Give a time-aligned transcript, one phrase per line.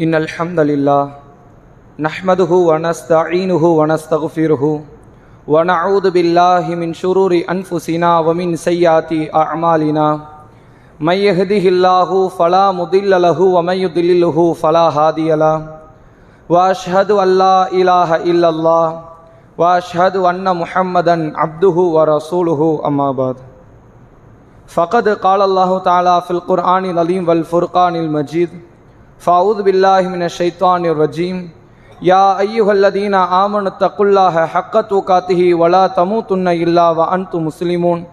[0.00, 1.10] إن الحمد لله
[1.98, 4.64] نحمده ونستعينه ونستغفره
[5.48, 10.20] ونعوذ بالله من شرور أنفسنا ومن سيئات أعمالنا.
[11.00, 15.58] من يهده الله فلا مضل له ومن يضلله فلا هادي له.
[16.48, 18.86] وأشهد أن لا إله إلا الله
[19.58, 23.36] وأشهد أن محمدا عبده ورسوله أما بعد.
[24.66, 28.69] فقد قال الله تعالى في القرآن العليم والفرقان المجيد
[29.20, 31.50] فأعوذ بالله من الشيطان الرجيم.
[32.02, 38.04] يا أيها الذين آمنوا اتقوا الله حق تقاته ولا تموتن إلا وأنتم مسلمون.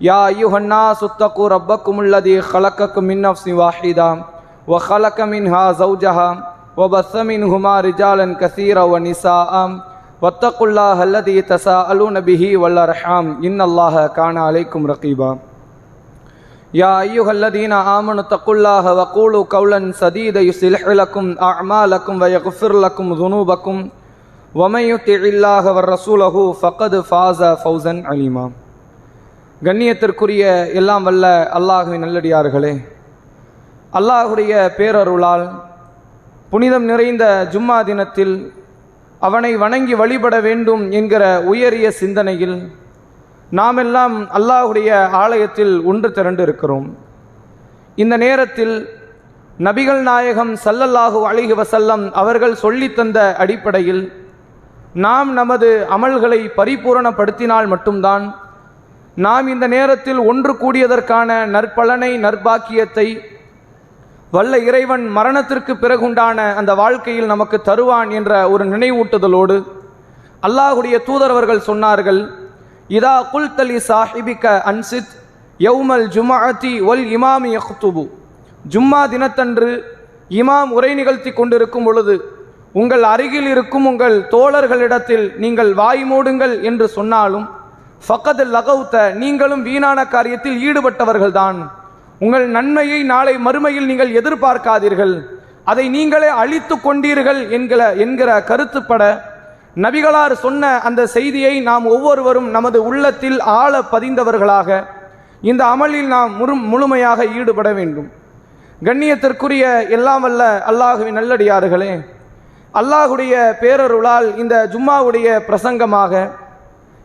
[0.00, 4.24] يا أيها الناس اتقوا ربكم الذي خلقكم من نفس واحدة
[4.68, 6.28] وخلق منها زوجها
[6.76, 9.52] وبث منهما رجالا كثيرا ونساء.
[10.22, 13.40] واتقوا الله الذي تساءلون به والأرحام.
[13.44, 15.38] إن الله كان عليكم رقيبا.
[16.73, 23.77] يا أيها الذين آمنوا اتقوا الله وقولوا قولا سديدا يصلح لكم أعمالكم ويغفر لكم ذنوبكم
[24.55, 28.45] ومن يطع الله ورسوله فقد فاز فوزا عليما
[29.61, 30.43] கண்ணியத்திற்குரிய
[30.79, 31.25] எல்லாம் வல்ல
[31.57, 32.73] அல்லாஹுவின் நல்லடியார்களே
[33.93, 35.45] அல்லாஹுடைய பேரருளால்
[36.51, 38.35] புனிதம் நிறைந்த ஜும்மா தினத்தில்
[39.21, 42.57] அவனை வணங்கி வழிபட வேண்டும் என்கிற உயரிய சிந்தனையில்
[43.52, 46.86] நாமெல்லாம் அல்லாஹுடைய ஆலயத்தில் ஒன்று திரண்டு இருக்கிறோம்
[47.98, 48.74] இந்த நேரத்தில்
[49.58, 54.02] நபிகள் நாயகம் சல்லல்லாஹு அலிஹி வசல்லம் அவர்கள் சொல்லித்தந்த அடிப்படையில்
[54.98, 58.24] நாம் நமது அமல்களை பரிபூரணப்படுத்தினால் மட்டும்தான்
[59.16, 63.06] நாம் இந்த நேரத்தில் ஒன்று கூடியதற்கான நற்பலனை நற்பாக்கியத்தை
[64.32, 69.56] வல்ல இறைவன் மரணத்திற்கு பிறகுண்டான அந்த வாழ்க்கையில் நமக்கு தருவான் என்ற ஒரு நினைவூட்டுதலோடு
[70.42, 72.20] அல்லாஹுடைய தூதரவர்கள் சொன்னார்கள்
[72.96, 75.12] இதா குல்தலி சாஹிபிக்க அன்சித்
[75.66, 78.04] யௌமல் ஜுமாஅத்தி ஒல் இமாமி யஹ்துபு
[78.72, 79.70] ஜும்மா தினத்தன்று
[80.40, 82.14] இமாம் உரை நிகழ்த்தி கொண்டிருக்கும் பொழுது
[82.80, 87.46] உங்கள் அருகில் இருக்கும் உங்கள் தோழர்களிடத்தில் நீங்கள் வாய் மூடுங்கள் என்று சொன்னாலும்
[88.06, 91.58] ஃபக்கத் லகவுத்த நீங்களும் வீணான காரியத்தில் ஈடுபட்டவர்கள்தான்.
[92.24, 95.14] உங்கள் நன்மையை நாளை மறுமையில் நீங்கள் எதிர்பார்க்காதீர்கள்.
[95.70, 99.02] அதை நீங்களே அழித்து கொண்டீர்கள் என்கிற என்கிற கருத்துப்பட
[99.76, 104.68] நபிகளார் சொன்ன அந்த செய்தியை நாம் ஒவ்வொருவரும் நமது உள்ளத்தில் ஆழ பதிந்தவர்களாக
[105.40, 108.08] இந்த அமலில் நாம் முழு முழுமையாக ஈடுபட வேண்டும்.
[108.86, 111.92] கண்ணியத்திற்குரிய எல்லாம் வல்ல அல்லாஹுவின் நல்லடியார்களே
[112.74, 116.30] அல்லாஹுடைய பேரருளால் இந்த ஜும்மாவுடைய பிரசங்கமாக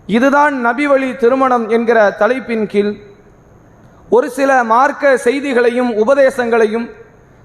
[0.08, 2.94] இதுதான் நபி வழி திருமணம் என்கிற தலைப்பின் கீழ்
[4.10, 6.88] ஒரு சில மார்க்க செய்திகளையும் உபதேசங்களையும்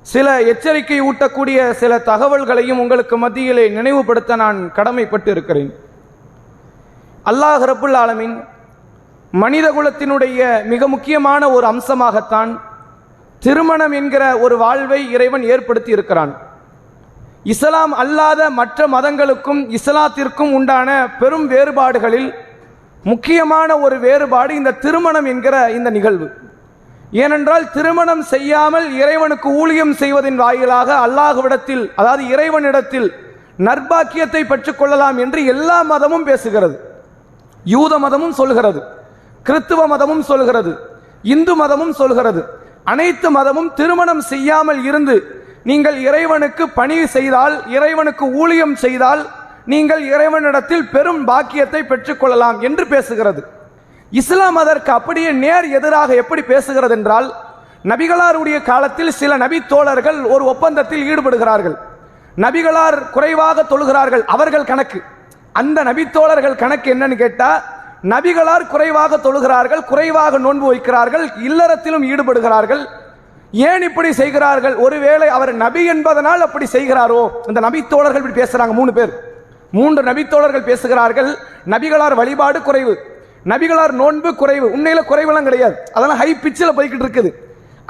[0.06, 5.70] சில எச்சரிக்கை ஊட்டக்கூடிய சில தகவல்களையும் உங்களுக்கு மத்தியிலே நினைவுபடுத்த நான் கடமைப்பட்டு இருக்கிறேன்
[7.26, 8.36] அல்லாஹ் ரபுல் ஆலமின்
[9.32, 12.50] மனித குலத்தினுடைய மிக முக்கியமான ஒரு அம்சமாகத்தான்
[13.42, 16.32] திருமணம் என்கிற ஒரு வாழ்வை இறைவன் ஏற்படுத்தி இருக்கிறான்
[17.44, 20.88] இஸ்லாம் அல்லாத மற்ற மதங்களுக்கும் இஸ்லாத்திற்கும் உண்டான
[21.20, 22.28] பெரும் வேறுபாடுகளில்
[23.04, 26.26] முக்கியமான ஒரு வேறுபாடு இந்த திருமணம் என்கிற இந்த நிகழ்வு.
[27.12, 33.08] ஏனென்றால் திருமணம் செய்யாமல் இறைவனுக்கு ஊழியம் செய்வதின் வாயிலாக அல்லாஹுவிடத்தில் அதாவது இறைவனிடத்தில்
[33.66, 36.76] நற்பாக்கியத்தை பெற்றுக்கொள்ளலாம் என்று எல்லா மதமும் பேசுகிறது.
[37.74, 38.80] யூத மதமும் சொல்கிறது
[39.46, 40.72] கிறித்துவ மதமும் சொல்கிறது
[41.34, 42.40] இந்து மதமும் சொல்கிறது.
[42.92, 45.16] அனைத்து மதமும் திருமணம் செய்யாமல் இருந்து
[45.70, 49.22] நீங்கள் இறைவனுக்கு பணி செய்தால் இறைவனுக்கு ஊழியம் செய்தால்
[49.72, 53.42] நீங்கள் இறைவனிடத்தில் பெரும் பாக்கியத்தை பெற்றுக்கொள்ளலாம் என்று பேசுகிறது.
[54.20, 57.28] இஸ்லாம் அதற்கு அப்படியே நேர் எதிராக எப்படி பேசுகிறது என்றால்
[57.90, 61.76] நபிகளாருடைய காலத்தில் சில நபி தோழர்கள் ஒரு ஒப்பந்தத்தில் ஈடுபடுகிறார்கள்.
[62.44, 64.98] நபிகளார் குறைவாக தொழுகிறார்கள் அவர்கள் கணக்கு.
[65.60, 67.50] அந்த நபித்தோழர்கள் கணக்கு என்னன்னு கேட்டா
[68.12, 72.82] நபிகளார் குறைவாக தொழுகிறார்கள் குறைவாக நோன்பு வைக்கிறார்கள் இல்லறத்திலும் ஈடுபடுகிறார்கள்.
[73.52, 74.76] ஏன் இப்படி செய்கிறார்கள்?
[74.76, 77.22] ஒருவேளை அவர் நபி என்பதனால் அப்படி செய்கிறாரோ?
[77.46, 79.12] இந்த நபித்தோழர்கள் இப்படி பேசுறாங்க மூணு பேர்.
[79.78, 81.30] மூன்று நபித்தோழர்கள் பேசுகிறார்கள்
[81.74, 82.94] நபிகளார் வழிபாடு குறைவு.
[83.50, 85.76] நபிகளார் நோன்பு குறைவு உண்மையில குறைவெல்லாம் கிடையாது.
[85.94, 87.30] அதெல்லாம் ஹை பிச்சில் போய்கிட்டு இருக்குது.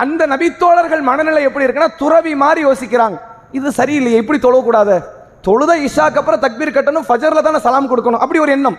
[0.03, 3.17] அந்த நபித்தோழர்கள் மனநிலை எப்படி இருக்குன்னா துறவி மாதிரி யோசிக்கிறாங்க.
[3.59, 4.97] இது சரியில்லையே இப்படி தொழக்கூடாது.
[5.47, 8.23] தொழுத இஷாக்கு அப்புறம் தக்பீர் கட்டணும் ஃபஜர்ல தானே சலாம் கொடுக்கணும்.
[8.25, 8.79] அப்படி ஒரு எண்ணம்.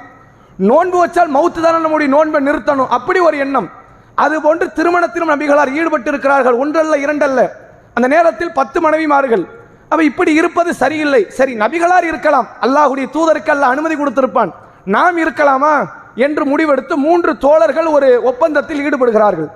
[0.57, 2.89] நோன்பு வச்சால் மவுத்து தானே நம்முடைய நோன்பை நிறுத்தணும்.
[2.97, 3.69] அப்படி ஒரு எண்ணம்.
[4.15, 7.49] அது போன்று திருமணத்திலும் நபிகளார் ஈடுபட்டு இருக்கிறார்கள் ஒன்றல்ல இரண்டல்ல.
[7.93, 9.43] அந்த நேரத்தில் பத்து மனைவிமார்கள்.
[9.89, 11.29] அவ இப்படி இருப்பது சரியில்லை.
[11.29, 12.47] சரி நபிகளார் இருக்கலாம்.
[12.61, 14.51] அல்லாஹுடைய தூதருக்கு அல்ல அனுமதி கொடுத்திருப்பான்.
[14.85, 15.73] நாம் இருக்கலாமா?
[16.15, 19.51] என்று முடிவெடுத்து மூன்று தோழர்கள் ஒரு ஒப்பந்தத்தில் ஈடுபடுகிறார்கள்.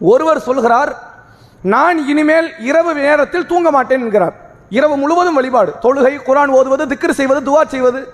[0.00, 1.14] ஒருவர் சொல்கிறார்
[1.62, 4.32] நான் இனிமேல் இரவு நேரத்தில் தூங்க மாட்டேன் என்கிறார்.
[4.70, 5.74] இரவு முழுவதும் வழிபாடு.
[5.82, 8.08] தொழுகை குரான் ஓதுவது திக்ர் செய்வது துவா செய்வது.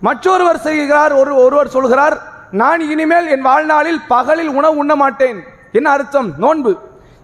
[0.00, 5.44] மற்றொருவர் செய்கிறார் ஒரு ஒருவர் சொல்கிறார் நான் இனிமேல் என் வாழ்நாளில் பகலில் உணவு உண்ண மாட்டேன்.
[5.72, 6.32] என்ன அர்த்தம்?
[6.38, 6.76] நோன்பு.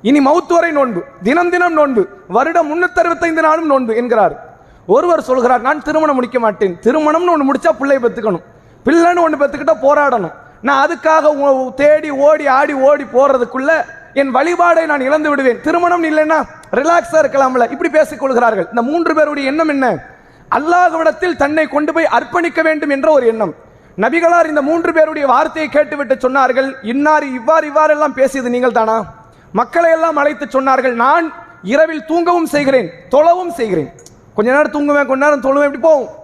[0.03, 1.05] இனி மௌத்து வரை நோன்பு.
[1.23, 2.09] தினம் தினம் நோன்பு.
[2.29, 4.57] வருடம் முன்னூத்தி அறுபத்தைந்து நாளும் நோன்பு என்கிறார்.
[4.87, 6.79] ஒருவர் சொல்கிறார் நான் திருமணம் முடிக்க மாட்டேன்.
[6.83, 8.43] திருமணம்னு ஒன்று முடிச்சா பிள்ளை பெற்றுக்கணும்
[8.85, 10.33] பிள்ளைன்னு ஒன்று பெற்றுக்கிட்ட போராடணும்.
[10.61, 13.71] நான் அதுக்காக உ- தேடி ஓடி ஆடி ஓடி போறதுக்குள்ள
[14.15, 15.61] என் வழிபாடை நான் இழந்து விடுவேன்.
[15.61, 16.43] திருமணம் இல்லைன்னா
[16.73, 17.71] ரிலாக்ஸா இருக்கலாம்ல.
[17.71, 18.67] இப்படி பேசிக் கொள்கிறார்கள்.
[18.69, 20.05] இந்த மூன்று பேருடைய எண்ணம் என்ன?
[20.51, 23.55] அல்லாஹ்விடத்தில் தன்னை கொண்டு போய் அர்ப்பணிக்க வேண்டும் என்ற ஒரு எண்ணம்.
[23.97, 26.75] நபிகளார் இந்த மூன்று பேருடைய வார்த்தையை கேட்டுவிட்டு சொன்னார்கள்.
[26.83, 29.05] இன்னார் இவ்வாறு இவ்வாறெல்லாம் பேசியது நீங்கள் தானா
[29.53, 30.93] மக்களை எல்லாம் அழைத்து சொன்னார்கள்.
[30.93, 31.33] நான்
[31.63, 33.91] இரவில் தூங்கவும் செய்கிறேன் தொழவும் செய்கிறேன்.
[34.35, 36.23] கொஞ்ச நேரம் தூங்குவேன் கொஞ்ச நேரம் தொழுவேன் இப்படி போவோம்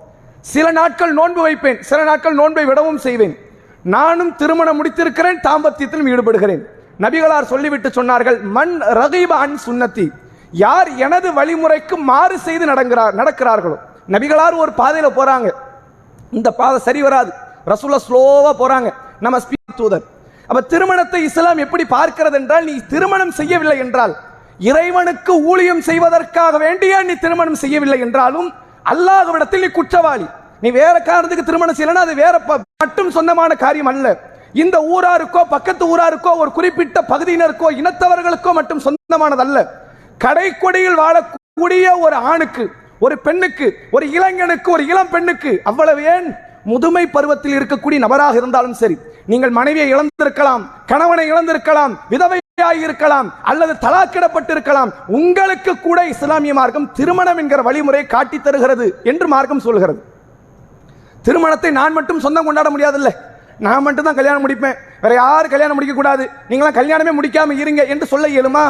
[0.49, 3.35] சில நாட்கள் நோன்பு வைப்பேன் சில நாட்கள் நோன்பை விடவும் செய்வேன்.
[3.95, 6.63] நானும் திருமணம் முடித்திருக்கிறேன் தாம்பத்தியத்திலும் ஈடுபடுகிறேன்.
[7.05, 10.07] நபிகளார் சொல்லிவிட்டு சொன்னார்கள் மண் ரகீப அன் சுன்னத்தி.
[10.65, 13.77] யார் எனது வழிமுறைக்கு மாறு செய்து நடக்கிறார் நடக்கிறார்களோ?
[14.15, 15.51] நபிகளார் ஒரு பாதையில் போறாங்க.
[16.39, 17.31] இந்த பாதை சரி வராது.
[17.73, 18.89] ரசூலா ஸ்லோவா போறாங்க.
[19.25, 20.05] நம்ம ஸ்பீக் தூதர்.
[20.49, 24.15] அப்ப திருமணத்தை இஸ்லாம் எப்படி பார்க்கிறது என்றால் நீ திருமணம் செய்யவில்லை என்றால்
[24.71, 28.49] இறைவனுக்கு ஊழியம் செய்வதற்காக வேண்டிய நீ திருமணம் செய்யவில்லை என்றாலும்
[28.91, 30.27] அல்லாஹ்விடத்தில் நீ குற்றவாளி.
[30.63, 32.35] நீ வேற காரணத்துக்கு திருமணம் செய்யலன்னா அது வேற
[32.83, 34.09] மட்டும் சொந்தமான காரியம் அல்ல.
[34.55, 39.59] இந்த ஊராருக்கோ பக்கத்து ஊராருக்கோ ஒரு குறிப்பிட்ட பகுதியினருக்கோ இனத்தவர்களுக்கோ மட்டும் சொந்தமானதல்ல
[40.21, 42.65] கடைக்கொடியில் வாழக்கூடிய ஒரு ஆணுக்கு
[43.01, 46.27] ஒரு பெண்ணுக்கு ஒரு இளைஞனுக்கு ஒரு இளம் பெண்ணுக்கு அவ்வளவு ஏன்?
[46.65, 48.97] முதுமை பருவத்தில் இருக்கக்கூடிய நபராக இருந்தாலும் சரி.
[49.27, 52.40] நீங்கள் மனைவியை இழந்திருக்கலாம் கணவனை இழந்திருக்கலாம் விதவை
[52.85, 54.91] இருக்கலாம் அல்லது தலாக்கிடப்பட்டிருக்கலாம்.
[55.19, 60.01] உங்களுக்கு கூட இஸ்லாமிய மார்க்கம் திருமணம் என்கிற வழிமுறை காட்டி தருகிறது என்று மார்க்கம் சொல்கிறது.
[61.27, 63.11] திருமணத்தை நான் மட்டும் சொந்தம் கொண்டாட முடியாதுல்ல.
[63.67, 64.77] நான் மட்டும் தான் கல்யாணம் முடிப்பேன்.
[65.05, 68.65] வேற யாரும் கல்யாணம் முடிக்க கூடாது நீங்களாம் கல்யாணமே முடிக்காம இருங்க என்று சொல்ல இயலுமா?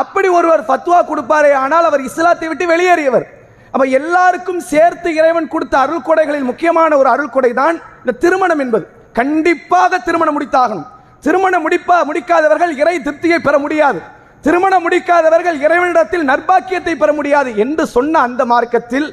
[0.00, 3.26] அப்படி ஒருவர் ஃபத்வா கொடுப்பாரே ஆனால் அவர் இஸ்லாத்தை விட்டு வெளியேறியவர்.
[3.74, 8.84] அப்ப எல்லாருக்கும் சேர்த்து இறைவன் கொடுத்த அருள் கொடைகளில் முக்கியமான ஒரு அருள் கொடை தான் இந்த திருமணம் என்பது.
[9.18, 10.88] கண்டிப்பாக திருமணம் முடித்தாகணும்.
[11.24, 14.00] திருமணம் முடிப்பா முடிக்காதவர்கள் இறை திருப்தியை பெற முடியாது.
[14.46, 19.06] திருமணம் முடிக்காதவர்கள் இறைவனிடத்தில் நற்பாக்கியத்தை பெற முடியாது என்று சொன்ன அந்த மார்க்கத்தில்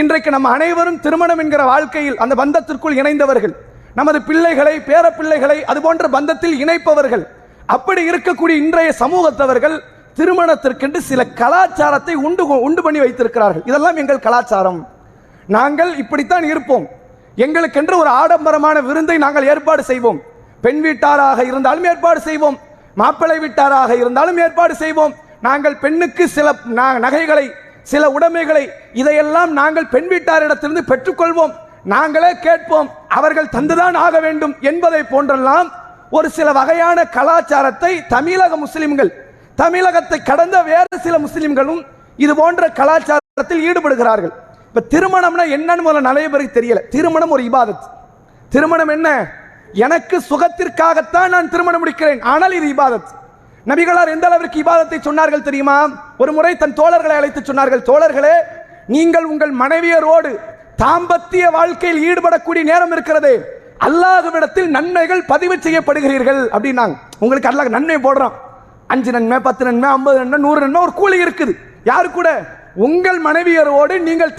[0.00, 3.54] இன்றைக்கு நம்ம அனைவரும் திருமணம் என்கிற வாழ்க்கையில் அந்த பந்தத்திற்குள் இணைந்தவர்கள்.
[3.98, 7.24] நமது பிள்ளைகளை பேர பிள்ளைகளை அது போன்ற பந்தத்தில் இணைப்பவர்கள்.
[7.76, 9.76] அப்படி இருக்கக்கூடிய இன்றைய சமூகத்தவர்கள்
[10.18, 13.66] திருமணத்திற்கென்று சில கலாச்சாரத்தை உண்டு உண்டு பண்ணி வைத்திருக்கிறார்கள்.
[13.70, 14.80] இதெல்லாம் எங்கள் கலாச்சாரம்.
[15.56, 16.86] நாங்கள் இப்படித்தான் இருப்போம்.
[17.44, 20.20] எங்களுக்கென்று ஒரு ஆடம்பரமான விருந்தை நாங்கள் ஏற்பாடு செய்வோம்.
[20.60, 22.58] பெண் வீட்டாராக இருந்தாலும் ஏற்பாடு செய்வோம்.
[22.94, 25.14] மாப்பிள்ளை வீட்டாராக இருந்தாலும் ஏற்பாடு செய்வோம்.
[25.40, 26.54] நாங்கள் பெண்ணுக்கு சில
[26.98, 27.52] நகைகளை
[27.82, 31.52] சில உடைமைகளை இதையெல்லாம் நாங்கள் பெண் வீட்டாரிடத்திலிருந்து பெற்றுக்கொள்வோம்.
[31.84, 35.68] நாங்களே கேட்போம் அவர்கள் தந்துதான் ஆக வேண்டும் என்பதை போன்றெல்லாம்
[36.10, 39.10] ஒரு சில வகையான கலாச்சாரத்தை தமிழக முஸ்லிம்கள்
[39.56, 41.84] தமிழகத்தை கடந்த வேறு சில முஸ்லிம்களும்
[42.16, 44.32] இது போன்ற கலாச்சாரத்தில் ஈடுபடுகிறார்கள்.
[44.74, 46.88] இப்ப திருமணம்னா என்னன்னு முதல்ல நிறைய பேருக்கு தெரியல.
[46.88, 47.86] திருமணம் ஒரு இபாதத்.
[48.48, 49.30] திருமணம் என்ன?
[49.72, 52.20] எனக்கு சுகத்திற்காகத்தான் நான் திருமணம் முடிக்கிறேன்.
[52.22, 53.10] ஆனால் இது இபாதத்.
[53.66, 55.76] நபிகளார் எந்த அளவிற்கு இபாதத்தை சொன்னார்கள் தெரியுமா?
[56.16, 58.36] ஒரு முறை தன் தோழர்களை அழைத்து சொன்னார்கள் தோழர்களே
[58.86, 60.30] நீங்கள் உங்கள் மனைவியரோடு
[60.82, 63.32] தாம்பத்திய வாழ்க்கையில் ஈடுபடக்கூடிய நேரம் இருக்கிறது.
[63.86, 66.94] அல்லாஹ்விடத்தில் நன்மைகள் பதிவு செய்யப்படுகிறீர்கள் அப்படின்னாங்க.
[67.18, 68.32] உங்களுக்கு அல்லாஹ் நன்மை போடுறோம்
[68.86, 71.52] அஞ்சு நன்மை பத்து நன்மை ஐம்பது நன்மை நூறு நன்மை ஒரு கூலி இருக்குது.
[71.84, 72.28] யாரு கூட?
[72.74, 74.34] உங்கள் மனைவியரோடு நீங்கள்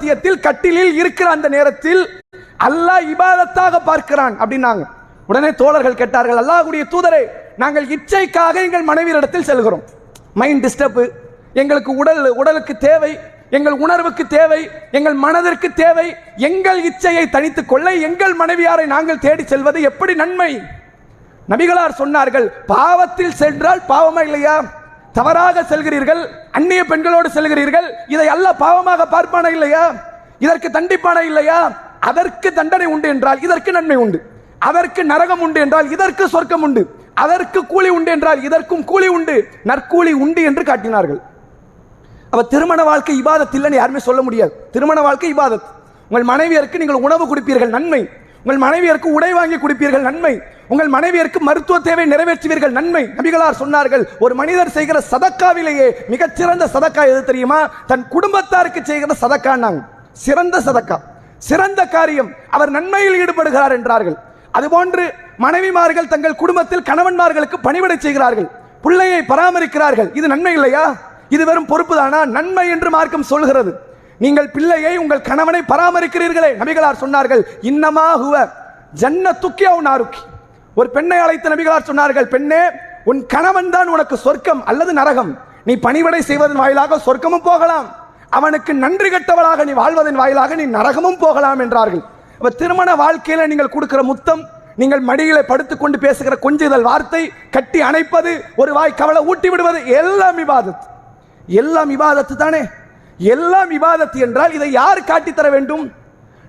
[0.00, 2.02] மத்தியத்தில் கட்டிலில் இருக்கிற அந்த நேரத்தில்
[2.66, 4.84] அல்லாஹ் இபாதத்தாக பார்க்கிறான் அப்படின்னாங்க.
[5.30, 7.20] உடனே தோழர்கள் கேட்டார்கள் அல்லாஹுடைய தூதரே
[7.62, 9.82] நாங்கள் இச்சைக்காக எங்கள் மனைவியரிடத்தில் செல்கிறோம்.
[10.40, 11.02] மைண்ட் டிஸ்டர்ப்
[11.60, 13.12] எங்களுக்கு உடல் உடலுக்கு தேவை
[13.56, 14.60] எங்கள் உணர்வுக்கு தேவை
[14.96, 16.06] எங்கள் மனதிற்கு தேவை
[16.48, 20.52] எங்கள் இச்சையை தனித்துக் கொள்ள எங்கள் மனைவியாரை நாங்கள் தேடி செல்வது எப்படி நன்மை?
[21.48, 24.58] நபிகளார் சொன்னார்கள் பாவத்தில் சென்றால் பாவமா இல்லையா?
[25.12, 29.92] தவறாக செல்கிறீர்கள் அந்நிய பெண்களோடு செல்கிறீர்கள் இதை அல்ல பாவமாக பார்ப்பான இல்லையா?
[30.38, 31.72] இதற்கு தண்டிப்பான இல்லையா?
[32.00, 34.22] அதற்கு தண்டனை உண்டு என்றால் இதற்கு நன்மை உண்டு.
[34.58, 36.98] அதற்கு நரகம் உண்டு என்றால் இதற்கு சொர்க்கம் உண்டு.
[37.14, 39.48] அதற்கு கூலி உண்டு என்றால் இதற்கும் கூலி உண்டு.
[39.64, 41.20] நற்கூலி உண்டு என்று காட்டினார்கள்.
[42.24, 44.68] அப்ப திருமண வாழ்க்கை இபாதத் இல்லைன்னு யாருமே சொல்ல முடியாது.
[44.70, 45.66] திருமண வாழ்க்கை இபாதத்.
[46.08, 48.08] உங்கள் மனைவியருக்கு நீங்கள் உணவு கொடுப்பீர்கள் நன்மை.
[48.44, 50.42] உங்கள் மனைவியருக்கு உடை வாங்கி கொடுப்பீர்கள் நன்மை.
[50.72, 52.76] உங்கள் மனைவியருக்கு மருத்துவ தேவை நிறைவேற்றுவீர்கள்.
[52.78, 53.02] நன்மை.
[53.18, 57.60] நபிகளார் சொன்னார்கள் ஒரு மனிதர் செய்கிற சதக்காவிலேயே மிகச்சிறந்த சதக்கா எது தெரியுமா?
[57.90, 59.80] தன் குடும்பத்தாருக்கு செய்கிற சதக்கான்னாங்க
[60.24, 60.98] சிறந்த சதக்கா.
[61.48, 62.30] சிறந்த காரியம்.
[62.50, 64.16] அவர் நன்மையில் ஈடுபடுகிறார் என்றார்கள்.
[64.58, 65.04] அதுபோன்று
[65.44, 68.48] மனைவிமார்கள் தங்கள் குடும்பத்தில் கணவன்மார்களுக்கு பணிவிடை செய்கிறார்கள்.
[68.82, 70.08] பிள்ளையை பராமரிக்கிறார்கள்.
[70.18, 70.84] இது நன்மை இல்லையா?
[71.28, 72.24] இது வெறும் பொறுப்பு தானா?
[72.38, 73.72] நன்மை என்று மார்க்கம் சொல்கிறது.
[74.24, 76.50] நீங்கள் பிள்ளையை உங்கள் கணவனை பராமரிக்கிறீர்களே.
[76.62, 78.06] நபிகளார் சொன்னார்கள் இன்னமா
[79.02, 80.20] ஜன்ன துக்கியாவும் அவன் நாருக்கி.
[80.80, 82.60] ஒரு பெண்ணை அழைத்த நபிகளார் சொன்னார்கள் பெண்ணே
[83.10, 85.32] உன் கணவன் தான் உனக்கு சொர்க்கம் அல்லது நரகம்.
[85.68, 87.86] நீ பணிவிடை செய்வதன் வாயிலாக சொர்க்கமும் போகலாம்.
[88.38, 92.02] அவனுக்கு நன்றி கெட்டவளாக நீ வாழ்வதன் வாயிலாக நீ நரகமும் போகலாம் என்றார்கள்.
[92.60, 94.42] திருமண வாழ்க்கையில நீங்கள் கொடுக்கிற முத்தம்
[94.80, 97.22] நீங்கள் மடியில படுத்துக்கொண்டு பேசுகிற கொஞ்சுதல் வார்த்தை
[97.54, 98.32] கட்டி அணைப்பது
[98.62, 100.86] ஒரு வாய் கவலை ஊட்டி விடுவது எல்லாம் விவாதத்து.
[101.60, 102.62] எல்லாம் விவாதத்து தானே?
[103.18, 105.84] எல்லாம் விவாதத்து என்றால் இதை யார் காட்டித் தர வேண்டும்?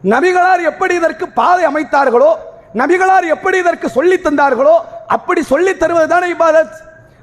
[0.04, 2.32] நபிகளார் எப்படி இதற்கு பாதை அமைத்தார்களோ
[2.74, 4.76] நபிகளார் எப்படி இதற்கு சொல்லித் தந்தார்களோ
[5.08, 6.76] அப்படி சொல்லித் தருவதுதானே இபாதத்.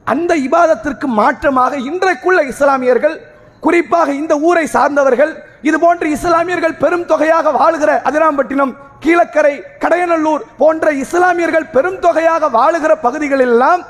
[0.05, 3.17] அந்த இபாதத்திற்கு மாற்றமாக இன்றைக்குள்ள இஸ்லாமியர்கள்
[3.61, 8.73] குறிப்பாக இந்த ஊரை சார்ந்தவர்கள் இது போன்ற இஸ்லாமியர்கள் பெரும் தொகையாக வாழுகிற அதிராம்பட்டினம்
[9.05, 13.83] கீழக்கரை கடையநல்லூர் போன்ற இஸ்லாமியர்கள் பெரும் தொகையாக வாழுகிற பகுதிகளெல்லாம்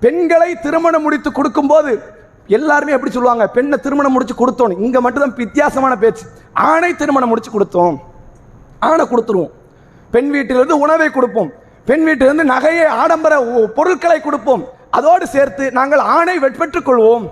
[0.00, 1.92] பெண்களை திருமணம் முடித்து கொடுக்கும்போது
[2.46, 6.24] எல்லாருமே எப்படி சொல்லுவாங்க பெண்ணை திருமணம் முடிச்சு கொடுத்தோம் இங்க மட்டும்தான் வித்தியாசமான பேச்சு.
[6.52, 7.96] ஆணை திருமணம் முடிச்சு கொடுத்தோம்.
[8.80, 9.52] ஆணை கொடுத்துருவோம்.
[10.14, 11.50] பெண் வீட்டிலிருந்து உணவை கொடுப்போம்.
[11.88, 13.34] பெண் வீட்டிலிருந்து நகையை ஆடம்பர
[13.78, 14.62] பொருட்களை கொடுப்போம்.
[14.98, 17.26] அதோடு சேர்த்து நாங்கள் ஆணை பெற்றுக் கொள்வோம்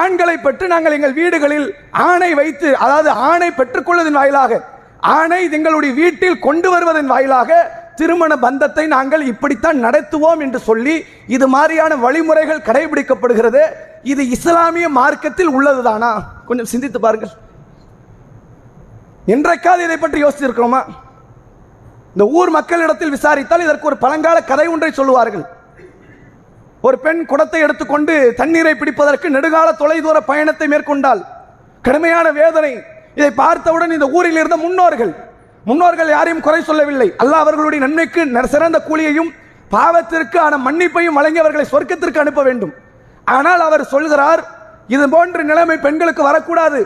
[0.00, 1.68] ஆண்களை பெற்று நாங்கள் எங்கள் வீடுகளில்
[2.08, 4.60] ஆணை வைத்து அதாவது ஆணை பெற்றுக்கொள்வதன் வாயிலாக
[5.16, 7.50] ஆணை எங்களுடைய வீட்டில் கொண்டு வருவதன் வாயிலாக
[8.00, 10.94] திருமண பந்தத்தை நாங்கள் இப்படித்தான் நடத்துவோம் என்று சொல்லி
[11.36, 13.62] இது மாதிரியான வழிமுறைகள் கடைபிடிக்கப்படுகிறது.
[14.12, 16.12] இது இஸ்லாமிய மார்க்கத்தில் உள்ளதுதானா?
[16.48, 17.32] கொஞ்சம் சிந்தித்து பாருங்கள்.
[19.34, 20.82] என்றைக்காவது இதை பற்றி யோசிச்சிருக்கிறோமா
[22.14, 25.44] இந்த ஊர் மக்களிடத்தில் விசாரித்தால் இதற்கு ஒரு பழங்கால கதை ஒன்றை சொல்லுவார்கள்.
[26.86, 31.20] ஒரு பெண் குடத்தை எடுத்துக்கொண்டு தண்ணீரை பிடிப்பதற்கு நெடுகால தொலைதூர பயணத்தை மேற்கொண்டால்
[31.86, 32.72] கடுமையான வேதனை.
[33.18, 35.12] இதை பார்த்தவுடன் இந்த ஊரில் இருந்த முன்னோர்கள்
[35.68, 37.08] முன்னோர்கள் யாரையும் குறை சொல்லவில்லை.
[37.22, 38.22] அல்லாஹ் அவர்களுடைய நன்மைக்கு
[38.54, 39.30] சிறந்த கூலியையும்
[39.74, 42.72] பாவத்திற்கு ஆன மன்னிப்பையும் வழங்கி அவர்களை சொர்க்கத்திற்கு அனுப்ப வேண்டும்.
[43.36, 44.42] ஆனால் அவர் சொல்கிறார்
[44.94, 46.80] இது போன்ற நிலைமை பெண்களுக்கு வரக்கூடாது.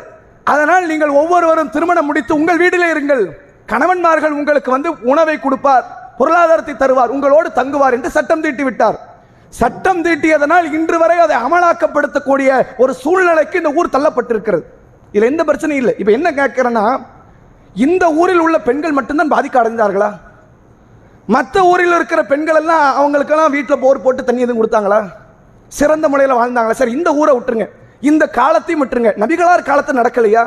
[0.52, 3.24] அதனால் நீங்கள் ஒவ்வொருவரும் திருமணம் முடித்து உங்கள் வீட்டிலே இருங்கள்.
[3.73, 5.87] கணவன்மார்கள் உங்களுக்கு வந்து உணவை கொடுப்பார்
[6.18, 8.99] பொருளாதாரத்தை தருவார் உங்களோடு தங்குவார் என்று சட்டம் தீட்டி விட்டார்.
[9.61, 12.50] சட்டம் தீட்டியதனால் இன்று வரை அதை அமலாக்கப்படுத்தக்கூடிய
[12.83, 14.64] ஒரு சூழ்நிலைக்கு இந்த ஊர் தள்ளப்பட்டிருக்கிறது.
[15.14, 15.94] இதில் எந்த பிரச்சனையும் இல்லை.
[16.00, 16.85] இப்போ என்ன கேட்குறேன்னா
[17.87, 20.11] இந்த ஊரில் உள்ள பெண்கள் மட்டும்தான் பாதிக்க அடைந்தார்களா?
[21.35, 25.00] மற்ற ஊரில் இருக்கிற பெண்கள் எல்லாம் அவங்களுக்கெல்லாம் வீட்டில் போர் போட்டு தண்ணி எதுவும் கொடுத்தாங்களா?
[25.78, 26.78] சிறந்த முறையில் வாழ்ந்தாங்களா?
[26.80, 27.68] சரி இந்த ஊரை விட்டுருங்க.
[28.11, 29.12] இந்த காலத்தையும் விட்டுருங்க.
[29.23, 30.44] நபிகளார் காலத்தை நடக்கலையா?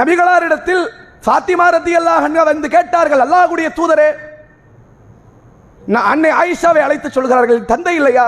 [0.00, 0.82] நபிகளார் இடத்தில்
[1.24, 4.10] ஃபாத்திமா ரதி அல்லாஹ் வந்து கேட்டார்கள் அல்லாஹுடைய தூதரே
[5.86, 8.26] நான் அன்னை ஆயிஷாவை அழைத்து சொல்கிறார்கள் தந்தை இல்லையா?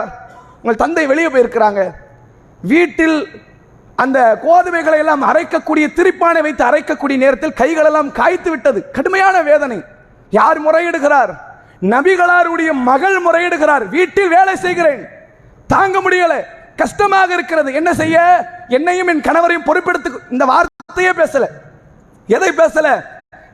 [0.63, 1.81] உங்கள் தந்தை வெளியே போயிருக்கிறாங்க.
[2.63, 3.17] வீட்டில்
[3.95, 8.91] அந்த கோதுமைகளை எல்லாம் அரைக்கக்கூடிய திருப்பானை வைத்து அரைக்கக்கூடிய நேரத்தில் கைகளெல்லாம் காய்த்து விட்டது.
[8.91, 9.83] கடுமையான வேதனை.
[10.31, 11.33] யார் முறையிடுகிறார்?
[11.83, 13.89] நபிகளாருடைய மகள் முறையிடுகிறார்.
[13.89, 15.03] வீட்டில் வேலை செய்கிறேன்.
[15.67, 16.35] தாங்க முடியல.
[16.77, 17.73] கஷ்டமாக இருக்கிறது.
[17.73, 18.19] என்ன செய்ய?
[18.69, 21.47] என்னையும் என் கணவரையும் பொறுப்பெடுத்து இந்த வார்த்தையே பேசல.
[22.26, 23.05] எதை பேசல?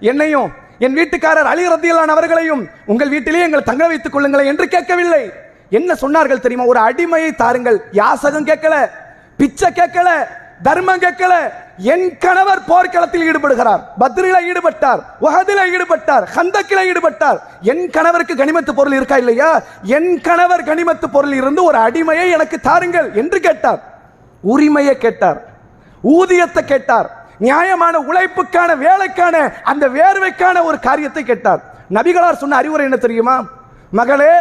[0.01, 5.33] என்னையும் என் வீட்டுக்காரர் அலி ரத்தியலான் அவர்களையும் உங்கள் வீட்டிலே எங்கள் தங்க வைத்துக் கொள்ளுங்களேன் என்று கேட்கவில்லை.
[5.71, 6.67] என்ன சொன்னார்கள் தெரியுமா?
[6.67, 7.83] ஒரு அடிமையை தாருங்கள்.
[7.93, 8.91] யாசகம் கேட்கல
[9.37, 10.27] பிச்சை கேட்கல
[10.63, 11.53] தர்மம் கேட்கல.
[11.77, 13.81] என் கணவர் போர்க்களத்தில் ஈடுபடுகிறார்.
[14.01, 17.39] பத்ரில ஈடுபட்டார் உஹதில ஈடுபட்டார் ஹந்தக்கில ஈடுபட்டார்.
[17.61, 19.63] என் கணவருக்கு கனிமத்து பொருள் இருக்கா இல்லையா?
[19.83, 23.81] என் கணவர் கனிமத்து பொருள் இருந்து ஒரு அடிமையை எனக்கு தாருங்கள் என்று கேட்டார்.
[24.41, 25.43] உரிமையை கேட்டார்.
[26.05, 27.18] ஊதியத்தை கேட்டார்.
[27.47, 29.37] நியாயமான உழைப்புக்கான வேலைக்கான
[29.71, 31.61] அந்த வேர்வைக்கான ஒரு காரியத்தை கேட்டார்.
[31.97, 33.37] நபிகளார் சொன்ன அறிவுரை என்ன தெரியுமா?
[34.01, 34.33] மகளே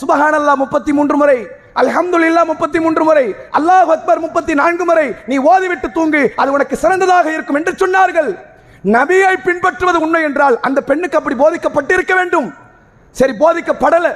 [0.00, 1.38] சுபஹானல்லா முப்பத்தி மூன்று முறை
[1.80, 3.24] அல்ஹம்துல்லா முப்பத்தி மூன்று முறை
[3.58, 8.30] அல்லாஹ் அக்பர் முப்பத்தி நான்கு முறை நீ ஓதிவிட்டு தூங்கு அது உனக்கு சிறந்ததாக இருக்கும் என்று சொன்னார்கள்.
[8.96, 12.48] நபியை பின்பற்றுவது உண்மை என்றால் அந்த பெண்ணுக்கு அப்படி போதிக்கப்பட்டிருக்க வேண்டும்.
[13.20, 14.08] சரி போதிக்கப்படல.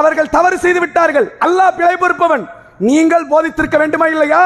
[0.00, 1.26] அவர்கள் தவறு செய்து விட்டார்கள்.
[1.46, 2.44] அல்லாஹ் பிழை பொறுப்பவன்.
[2.90, 4.44] நீங்கள் போதித்திருக்க வேண்டுமா இல்லையா?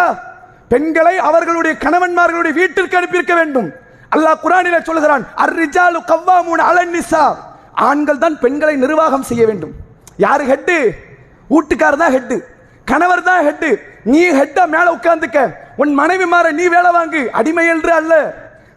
[0.68, 3.68] பெண்களை அவர்களுடைய கணவன்மார்களுடைய வீட்டிற்கு அனுப்பியிருக்க வேண்டும்.
[4.14, 6.96] அல்லாஹ் குரானிலே சொல்லுகிறான் அர்ரிஜாலு கவ்வாமூன் அலன்
[7.88, 9.72] ஆண்கள் தான் பெண்களை நிர்வாகம் செய்ய வேண்டும்.
[10.24, 10.76] யாரு ஹெட்டு?
[11.50, 12.36] வீட்டுக்காரர் தான் ஹெட்டு.
[12.84, 13.68] கணவர் தான் ஹெட்டு.
[14.12, 15.38] நீ ஹெட்டா மேல உட்காந்துக்க
[15.82, 17.22] உன் மனைவி மாற நீ வேலை வாங்கு.
[17.38, 18.12] அடிமை என்று அல்ல.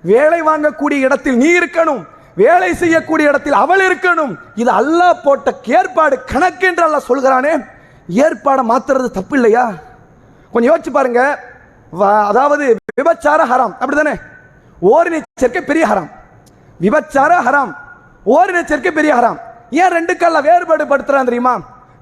[0.02, 2.02] வேலை வாங்கக்கூடிய இடத்தில் நீ இருக்கணும்.
[2.36, 4.34] வேலை செய்யக்கூடிய இடத்தில் அவள் இருக்கணும்.
[4.56, 7.54] இது அல்லாஹ் போட்ட ஏற்பாடு கணக்கு என்று அல்லாஹ் சொல்கிறானே.
[8.26, 9.72] ஏற்பாடை மாத்துறது தப்பு இல்லையா?
[10.52, 11.40] கொஞ்சம் யோசிச்சு பாருங்க.
[11.92, 12.66] அதாவது
[13.00, 14.14] விபச்சார ஹராம் அப்படிதானே?
[14.82, 16.10] ஓரினை சேர்க்கை பெரிய ஹராம்.
[16.80, 17.72] விபச்சார ஹராம்
[18.36, 19.40] ஓரினை சேர்க்கை பெரிய ஹராம்.
[19.82, 21.54] ஏன் ரெண்டு கல்ல வேறுபாடு படுத்துறான் தெரியுமா?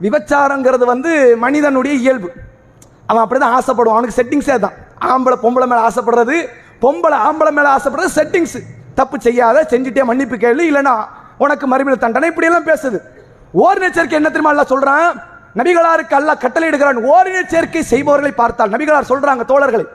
[0.06, 1.12] விபச்சாரங்கிறது வந்து
[1.44, 2.30] மனிதனுடைய இயல்பு.
[3.10, 3.98] அவன் அப்படிதான் ஆசைப்படுவான்.
[3.98, 4.76] அவனுக்கு செட்டிங்ஸே தான்
[5.12, 6.38] ஆம்பளை பொம்பளை மேலே ஆசைப்படுறது
[6.84, 8.58] பொம்பளை ஆம்பளை மேலே ஆசைப்படுறது செட்டிங்ஸ்
[9.00, 10.96] தப்பு செய்யாத செஞ்சுட்டே மன்னிப்பு கேளு இல்லைன்னா
[11.38, 12.30] உனக்கு மறுமையில் தண்டனை.
[12.32, 13.00] இப்படியெல்லாம் பேசுது.
[13.64, 15.10] ஓரின சேர்க்கை என்ன தெரியுமா எல்லாம் சொல்கிறான்
[15.60, 17.00] நபிகளாருக்கு அல்லாஹ் கட்டளையிடுகிறான்.
[17.14, 19.86] ஓரின சேர்க்கை செய்பவர்களை பார்த்தால் நபிகளார் சொல்றாங்க தோழர்களை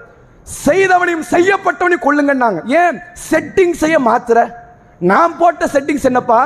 [0.66, 2.96] செய்தவனையும் செய்யப்பட்டவனையும் கொள்ளுங்கன்னாங்க ஏன்?
[3.30, 4.38] செட்டிங் செய்ய மாத்துற.
[5.10, 6.40] நான் போட்ட செட்டிங்ஸ் என்னப்பா?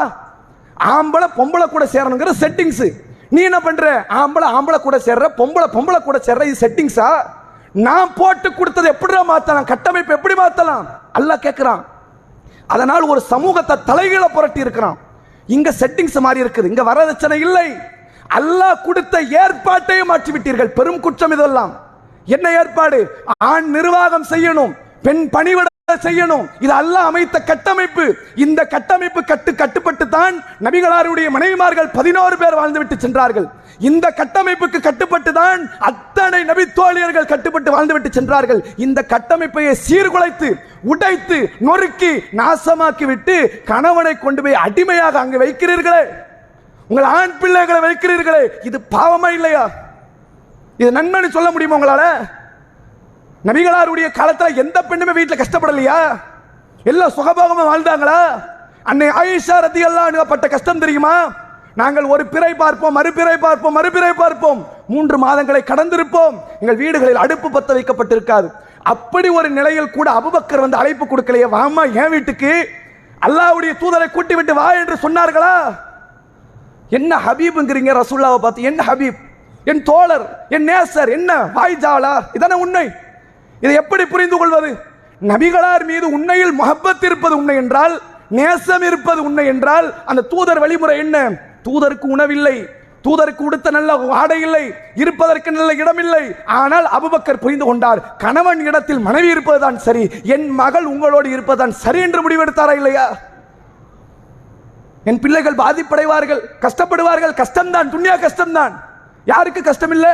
[0.94, 2.86] ஆம்பளை பொம்பளை கூட சேரணுங்கிற செட்டிங்ஸ்
[3.34, 3.86] நீ என்ன பண்ற?
[4.20, 7.08] ஆம்பளை ஆம்பளை கூட சேர்ற பொம்பளை பொம்பளை கூட சேர்ற இது செட்டிங்ஸா
[7.86, 9.70] நான் போட்டு கொடுத்தது எப்படிடா மாத்தலாம்?
[9.72, 10.84] கட்டமைப்பு எப்படி மாத்தலாம்?
[11.18, 11.82] அல்ல கேட்கிறான்
[12.74, 14.96] அதனால் ஒரு சமூகத்தை தலைகீழ புரட்டி இருக்கிறான்.
[15.56, 16.70] இங்க செட்டிங்ஸ் மாறி இருக்குது.
[16.72, 17.68] இங்க வரதட்சணை இல்லை.
[18.38, 21.72] அல்லாஹ் கொடுத்த ஏற்பாட்டையே மாற்றி விட்டீர்கள் பெரும் குற்றம் இதெல்லாம்.
[22.26, 22.98] என்ன ஏற்பாடு?
[23.52, 24.74] ஆண் நிர்வாகம் செய்யணும்
[25.06, 25.68] பெண் பணிவிட
[26.04, 26.46] செய்யணும்.
[26.64, 28.04] இது அல்லாஹ் அமைத்த கட்டமைப்பு.
[28.44, 30.34] இந்த கட்டமைப்பு கட்டு கட்டுப்பட்டு தான்
[30.66, 33.46] நபிகளாருடைய மனைவிமார்கள் பதினோரு பேர் வாழ்ந்துவிட்டு சென்றார்கள்.
[33.90, 38.60] இந்த கட்டமைப்புக்கு கட்டுப்பட்டு தான் அத்தனை நபி தோழியர்கள் கட்டுப்பட்டு வாழ்ந்துவிட்டு சென்றார்கள்.
[38.86, 40.50] இந்த கட்டமைப்பையை சீர்குலைத்து
[40.92, 43.36] உடைத்து நொறுக்கி நாசமாக்கி விட்டு
[43.72, 46.04] கணவனை கொண்டு போய் அடிமையாக அங்கு வைக்கிறீர்களே.
[46.88, 49.62] உங்கள் ஆண் பிள்ளைகளை வைக்கிறீர்களே இது பாவமா இல்லையா?
[50.80, 52.04] இது நன்மைன்னு சொல்ல முடியுமா உங்களால?
[53.48, 55.98] நபிகளாருடைய காலத்தில் எந்த பெண்ணுமே வீட்டில் கஷ்டப்படலையா?
[56.90, 58.20] எல்லாம் சுகபோகமாக வாழ்ந்தாங்களா?
[58.90, 61.14] அன்னை ஆயிஷா ரத்தி எல்லாம் பட்ட கஷ்டம் தெரியுமா?
[61.80, 64.60] நாங்கள் ஒரு பிறை பார்ப்போம் மறுபிறை பார்ப்போம் மறுபிறை பார்ப்போம்.
[64.92, 66.36] மூன்று மாதங்களை கடந்திருப்போம்.
[66.60, 68.48] எங்கள் வீடுகளில் அடுப்பு பத்த வைக்கப்பட்டிருக்காது.
[68.92, 72.52] அப்படி ஒரு நிலையில் கூட அபுபக்கர் வந்து அழைப்பு கொடுக்கலையே வாமா என் வீட்டுக்கு?
[73.26, 75.54] அல்லாவுடைய தூதரை கூட்டி விட்டு வா என்று சொன்னார்களா?
[76.88, 78.62] என்ன ஹபீப்ங்கிறீங்க ரசூல்லாவை பார்த்து?
[78.62, 79.16] என்ன ஹபீப்?
[79.64, 81.42] என் தோழர் என் நேசர் என்ன?
[81.54, 82.18] வாய் ஜாலா?
[82.32, 82.90] இதான உண்மை.
[83.60, 84.76] இதை எப்படி புரிந்து கொள்வது?
[85.22, 91.30] நபிகளார் மீது உண்மையில் முகப்பத் இருப்பது உண்மை என்றால் நேசம் இருப்பது உண்மை என்றால் அந்த தூதர் வழிமுறை என்ன?
[91.64, 92.66] தூதருக்கு உணவில்லை.
[93.04, 94.74] தூதருக்கு உடுத்த நல்ல ஆடை இல்லை.
[94.94, 96.34] இருப்பதற்கு நல்ல இடம் இல்லை.
[96.44, 98.16] ஆனால் அபுபக்கர் புரிந்து கொண்டார்.
[98.16, 100.10] கணவன் இடத்தில் மனைவி இருப்பதுதான் சரி.
[100.22, 103.16] என் மகள் உங்களோடு இருப்பதுதான் சரி என்று முடிவெடுத்தாரா இல்லையா?
[105.08, 107.34] என் பிள்ளைகள் பாதிப்படைவார்கள் கஷ்டப்படுவார்கள்.
[107.42, 108.74] கஷ்டம்தான் துன்யா கஷ்டம்தான்.
[109.32, 110.12] யாருக்கு கஷ்டம் இல்லை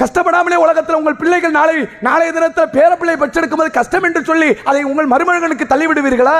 [0.00, 1.74] கஷ்டப்படாமலே உலகத்தில் உங்கள் பிள்ளைகள் நாளை
[2.06, 6.38] நாளைய தினத்தில் பேரப்பிள்ளை பெற்றெடுக்கும் போது கஷ்டம் என்று சொல்லி அதை உங்கள் மருமகனுக்கு தள்ளிவிடுவீர்களா?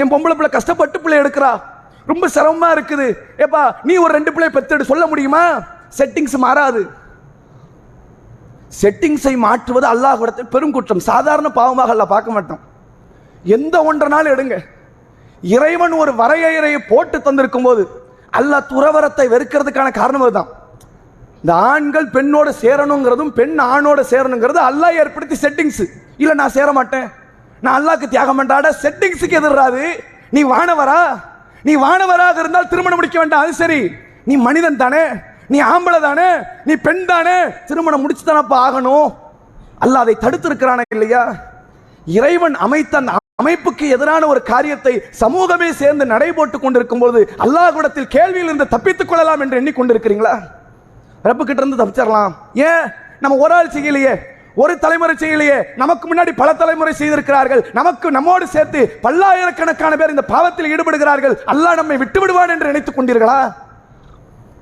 [0.00, 1.50] என் பொம்பளை பிள்ளை கஷ்டப்பட்டு பிள்ளை எடுக்கிறா?
[2.10, 3.06] ரொம்ப சிரமமா இருக்குது.
[3.44, 5.42] ஏப்பா நீ ஒரு ரெண்டு பிள்ளை பெத்தெடு சொல்ல முடியுமா?
[5.98, 6.82] செட்டிங்ஸ் மாறாது.
[8.80, 11.06] செட்டிங்ஸை மாற்றுவது அல்லாஹ் இடத்தில் பெரும் குற்றம்.
[11.10, 12.62] சாதாரண பாவமாக அல்ல பார்க்க மாட்டோம்.
[13.56, 14.56] எந்த ஒன்றனாலும் எடுங்க.
[15.42, 17.82] இறைவன் ஒரு வரையறையை போட்டு தந்திருக்கும் போது
[18.32, 20.48] அல்லாஹ் துறவரத்தை வெறுக்கிறதுக்கான காரணம் அதுதான்.
[21.42, 25.82] இந்த ஆண்கள் பெண்ணோட சேரணுங்கிறதும் பெண் ஆணோட சேரணுங்கிறது அல்லாஹ் ஏற்படுத்தி செட்டிங்ஸ்
[26.18, 27.08] இல்ல நான் சேர மாட்டேன்
[27.62, 28.68] நான் அல்லாக்கு தியாகம் பண்றாட?
[28.82, 29.82] செட்டிங்ஸுக்கு எதிராது
[30.32, 31.00] நீ வானவரா?
[31.64, 33.80] நீ வானவராக இருந்தால் திருமணம் முடிக்க வேண்டாம் அது சரி.
[34.24, 35.04] நீ மனிதன் தானே?
[35.48, 36.28] நீ ஆம்பளை தானே?
[36.64, 37.36] நீ பெண் தானே?
[37.66, 39.08] திருமணம் முடிச்சு தானப்பா ஆகணும்?
[39.80, 41.22] அல்லாஹ் அதை தடுத்திருக்கிறானே இல்லையா?
[42.06, 48.68] இறைவன் அமைத்த அந்த அமைப்புக்கு எதிரான ஒரு காரியத்தை சமூகமே சேர்ந்து நடைபோட்டு கொண்டிருக்கும் போது அல்லாஹ்விடத்தில் கேள்வியில் இருந்து
[48.68, 50.40] தப்பித்துக் கொள்ளலாம் என்று எண்ணிக்கொண்டிருக்கிறீங்களா?
[51.24, 52.32] ரப்பு கிட்ட இருந்து தப்பிச்சிடலாம்.
[52.54, 52.86] ஏன்?
[53.20, 54.14] நம்ம ஒரு ஆள் செய்யலையே.
[54.54, 55.62] ஒரு தலைமுறை செய்யலையே.
[55.76, 57.70] நமக்கு முன்னாடி பல தலைமுறை செய்திருக்கிறார்கள்.
[57.72, 61.36] நமக்கு நம்மோடு சேர்த்து பல்லாயிரக்கணக்கான பேர் இந்த பாவத்தில் ஈடுபடுகிறார்கள்.
[61.46, 63.52] அல்லாஹ் நம்மை விட்டு விடுவான் என்று நினைத்துக் கொண்டீர்களா?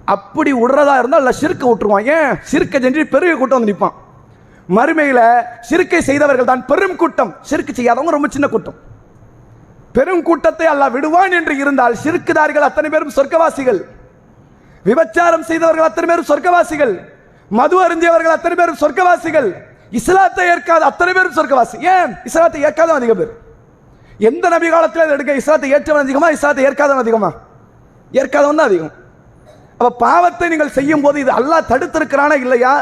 [0.04, 2.38] அப்படி விடுறதா இருந்தால் அல்ல சிறுக்க விட்டுருவான் ஏன்?
[2.40, 3.94] சிறுக்க செஞ்சு பெரிய கூட்டம் வந்து நிற்பான்.
[4.68, 5.20] மறுமையில
[5.68, 7.32] சிறுக்கை செய்தவர்கள் தான் பெரும் கூட்டம்.
[7.48, 8.76] சிறுக்கு செய்யாதவங்க ரொம்ப சின்ன கூட்டம்.
[9.96, 13.80] பெரும் கூட்டத்தை அல்ல விடுவான் என்று இருந்தால் சிறுக்குதார்கள் அத்தனை பேரும் சொர்க்கவாசிகள்.
[14.88, 16.94] விபச்சாரம் செய்தவர்கள் அத்தனை பேரும் சொர்க்கவாசிகள்.
[17.50, 19.48] மது அருந்தியவர்கள் அத்தனை பேரும் சொர்க்கவாசிகள்.
[19.98, 21.76] இஸ்லாத்தை ஏற்காத அத்தனை பேரும் சொர்க்கவாசி.
[21.94, 22.12] ஏன்?
[22.28, 23.32] இஸ்லாத்தை ஏற்காத அதிக பேர்.
[24.28, 27.30] எந்த நபி காலத்தில் எடுக்க இஸ்லாத்தை ஏற்றவன் அதிகமா இஸ்லாத்தை ஏற்காதவன் அதிகமா?
[28.12, 28.92] ஏற்காதவன் தான் அதிகம்.
[29.78, 32.74] அப்ப பாவத்தை நீங்கள் செய்யும் போது இது அல்லாஹ் தடுத்திருக்கிறானா இல்லையா?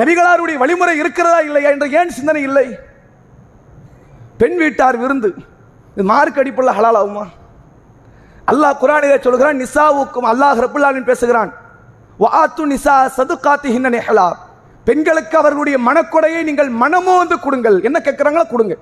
[0.00, 2.66] நபிகளாருடைய வழிமுறை இருக்கிறதா இல்லையா என்ற ஏன் சிந்தனை இல்லை?
[4.40, 5.30] பெண் வீட்டார் விருந்து
[5.94, 7.24] இது மார்க் அடிப்புள்ள ஹலால் ஆகுமா
[8.52, 11.52] அல்லாஹ் குரானிலே சொல்கிறான் நிசாவுக்கும் அல்லாஹ் ரபுல்லாலின் பேசுகிறான்
[12.22, 14.26] வாத்து நிசா சதுகாத்தி ஹின்ன நெஹலா.
[14.88, 17.76] பெண்களுக்கு அவர்களுடைய மனக்கொடையை நீங்கள் மனமோ வந்து கொடுங்கள்.
[17.88, 18.74] என்ன கேட்குறாங்களோ கொடுங்க.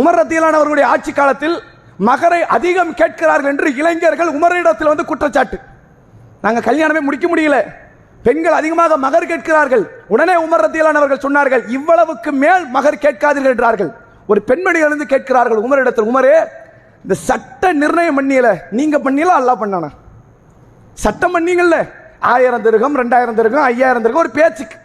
[0.00, 1.56] உமர் ரத்தியிலான அவர்களுடைய ஆட்சி காலத்தில்
[2.08, 5.58] மகரை அதிகம் கேட்கிறார்கள் என்று இளைஞர்கள் உமரிடத்தில் வந்து குற்றச்சாட்டு.
[6.44, 7.56] நாங்கள் கல்யாணமே முடிக்க முடியல.
[8.26, 9.84] பெண்கள் அதிகமாக மகர் கேட்கிறார்கள்.
[10.14, 13.90] உடனே உமர் ரத்தியலானவர்கள் சொன்னார்கள் இவ்வளவுக்கு மேல் மகர் கேட்காதீர்கள் என்றார்கள்.
[14.30, 16.36] ஒரு பெண்மணி எழுந்து கேட்கிறார்கள் உமரிடத்தில் உமரே
[17.04, 19.32] இந்த சட்ட நிர்ணயம் பண்ணியல நீங்க பண்ணியல?
[19.40, 19.90] அல்லாஹ் பண்ணானா?
[21.04, 21.78] சட்டம் பண்ணீங்கல்ல?
[22.32, 24.76] ஆயிரம் திருகம் ரெண்டாயிரம் திருகம் ஐயாயிரம் திருகம் ஒரு பேச்சுக்கு.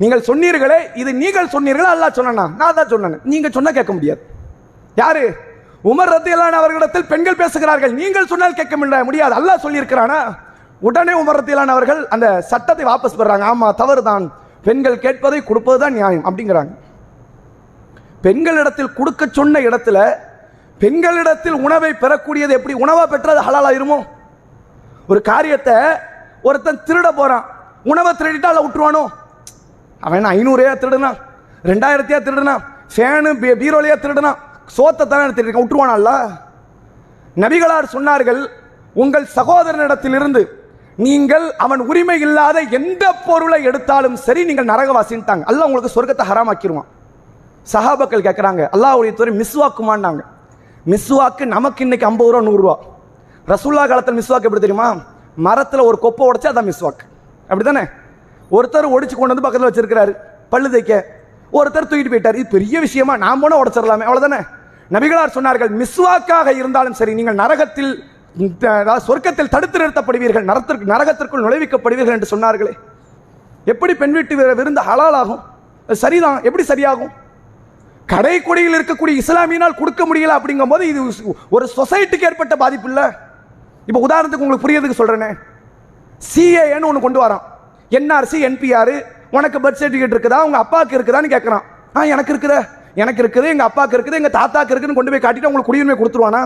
[0.00, 1.90] நீங்கள் சொன்னீர்களே இது நீங்கள் சொன்னீர்களா?
[1.96, 3.20] அல்லாஹ் சொன்னா நான் தான் சொன்னேன்.
[3.32, 4.22] நீங்க சொன்னா கேட்க முடியாது.
[5.02, 5.24] யாரு?
[5.90, 7.94] உமர் ரத்தியலான அவர்களிடத்தில் பெண்கள் பேசுகிறார்கள்.
[8.00, 9.34] நீங்கள் சொன்னால் கேட்க முடியாது.
[9.38, 10.18] அல்லாஹ் சொல்லியிருக்கிறானா?
[10.82, 14.24] உடனே உமரத்திலான அவர்கள் அந்த சட்டத்தை வாபஸ் பெறாங்க ஆமா தவறுதான்.
[14.64, 16.72] பெண்கள் கேட்பதை கொடுப்பதுதான் நியாயம் அப்படிங்கிறாங்க.
[18.22, 19.98] பெண்களிடத்தில் கொடுக்க சொன்ன இடத்துல
[20.80, 22.74] பெண்களிடத்தில் உணவை பெறக்கூடியது எப்படி?
[22.74, 23.98] உணவை பெற்றது ஹலாலாயிருமோ
[25.08, 25.76] ஒரு காரியத்தை
[26.42, 27.44] ஒருத்தன் திருட போறான்.
[27.84, 29.02] உணவை திருடிட்டா அல்ல விட்டுருவானோ
[30.00, 31.18] அவன் என்ன ஐநூறுயா திருடுனான்
[31.64, 32.62] ரெண்டாயிரத்தையா திருடுனான்
[32.94, 34.38] ஃபேனு பீ- பீரோலையா திருடுனான்
[34.76, 35.64] சோத்தை தானே திருடிருக்கான்.
[35.64, 36.10] விட்டுருவானல்ல
[37.36, 38.40] நபிகளார் சொன்னார்கள்
[38.96, 40.42] உங்கள் சகோதரனிடத்திலிருந்து
[41.04, 45.44] நீங்கள் அவன் உரிமை இல்லாத எந்த பொருளை எடுத்தாலும் சரி நீங்கள் நரகவாசின்ட்டாங்க.
[45.50, 46.88] அல்லாஹ் உங்களுக்கு சொர்க்கத்தை ஹராமாக்கிடுவான்
[47.72, 50.22] சஹாபாக்கள் கேட்குறாங்க அல்லாஹுடைய துறை மிஸ்வாக்குமான்னாங்க.
[50.92, 52.76] மிஸ்வாக்கு நமக்கு இன்னைக்கு ஐம்பது ரூபா நூறுரூவா
[53.52, 54.88] ரசுல்லா காலத்தில் மிஸ்வாக்கு எப்படி தெரியுமா?
[55.46, 56.70] மரத்தில் ஒரு கொப்பை உடைச்சா அதான்
[57.50, 57.84] அப்படி தானே
[58.50, 60.12] ஒருத்தர் ஒடிச்சு கொண்டு வந்து பக்கத்தில் வச்சிருக்கிறாரு
[60.52, 60.92] பல்லு தைக்க
[61.52, 62.36] ஒருத்தர் தூக்கிட்டு போயிட்டார்.
[62.40, 64.06] இது பெரிய விஷயமா நாம் போனா உடச்சிடலாமே.
[64.08, 64.40] அவ்வளோதானே
[64.94, 67.92] நபிகளார் சொன்னார்கள் மிஸ்வாக்காக இருந்தாலும் சரி நீங்கள் நரகத்தில்
[69.06, 72.72] சொர்க்கத்தில் தடுத்து நிறுத்தப்படுவீர்கள் நரத்திற்கு நரகத்திற்குள் நுழைவிக்கப்படுவீர்கள் என்று சொன்னார்களே.
[73.72, 75.42] எப்படி பெண் வீட்டு விருந்து ஹலால் ஆகும்
[76.02, 76.38] சரிதான்.
[76.48, 77.12] எப்படி சரியாகும்?
[78.12, 81.00] கடைக்குடியில் இருக்கக்கூடிய இஸ்லாமியினால் கொடுக்க முடியல அப்படிங்கும்போது இது
[81.56, 83.06] ஒரு சொசைட்டிக்கு ஏற்பட்ட பாதிப்பு இல்லை.
[83.88, 85.30] இப்போ உதாரணத்துக்கு உங்களுக்கு புரியறதுக்கு சொல்றேனே.
[86.30, 87.42] சிஏன்னு ஒன்று கொண்டு வரான்.
[87.98, 88.94] என்ஆர்சி என்பிஆர்
[89.36, 90.38] உனக்கு பர்த் சர்டிஃபிகேட் இருக்குதா?
[90.48, 91.64] உங்க அப்பாவுக்கு இருக்குதான்னு கேட்கறான்
[91.96, 92.60] ஆ எனக்கு இருக்குதா.
[93.02, 96.44] எனக்கு இருக்குது எங்க அப்பாவுக்கு இருக்குது எங்க தாத்தாக்கு இருக்குதுன்னு கொண்டு போய் காட்டிட்டு உங்களுக்கு குடியுரிமை கொடுத்துருவானா?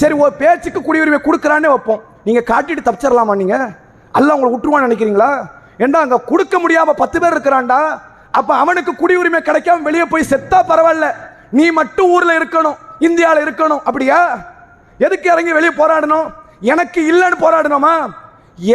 [0.00, 2.02] சரி ஒரு பேச்சுக்கு குடியுரிமை கொடுக்குறான்னு வைப்போம்.
[2.26, 3.68] நீங்கள் காட்டிட்டு தப்பிச்சிடலாமா நீங்கள்
[4.18, 5.30] அல்ல உங்களை விட்டுருவான்னு நினைக்கிறீங்களா?
[5.84, 7.80] ஏண்டா அங்கே கொடுக்க முடியாமல் பத்து பேர் இருக்கிறான்டா?
[8.38, 11.06] அப்போ அவனுக்கு குடியுரிமை கிடைக்காம வெளியே போய் செத்தா பரவாயில்ல.
[11.58, 14.18] நீ மட்டும் ஊரில் இருக்கணும் இந்தியாவில் இருக்கணும் அப்படியா?
[15.06, 16.26] எதுக்கு இறங்கி வெளியே போராடணும்?
[16.72, 17.94] எனக்கு இல்லைன்னு போராடணுமா?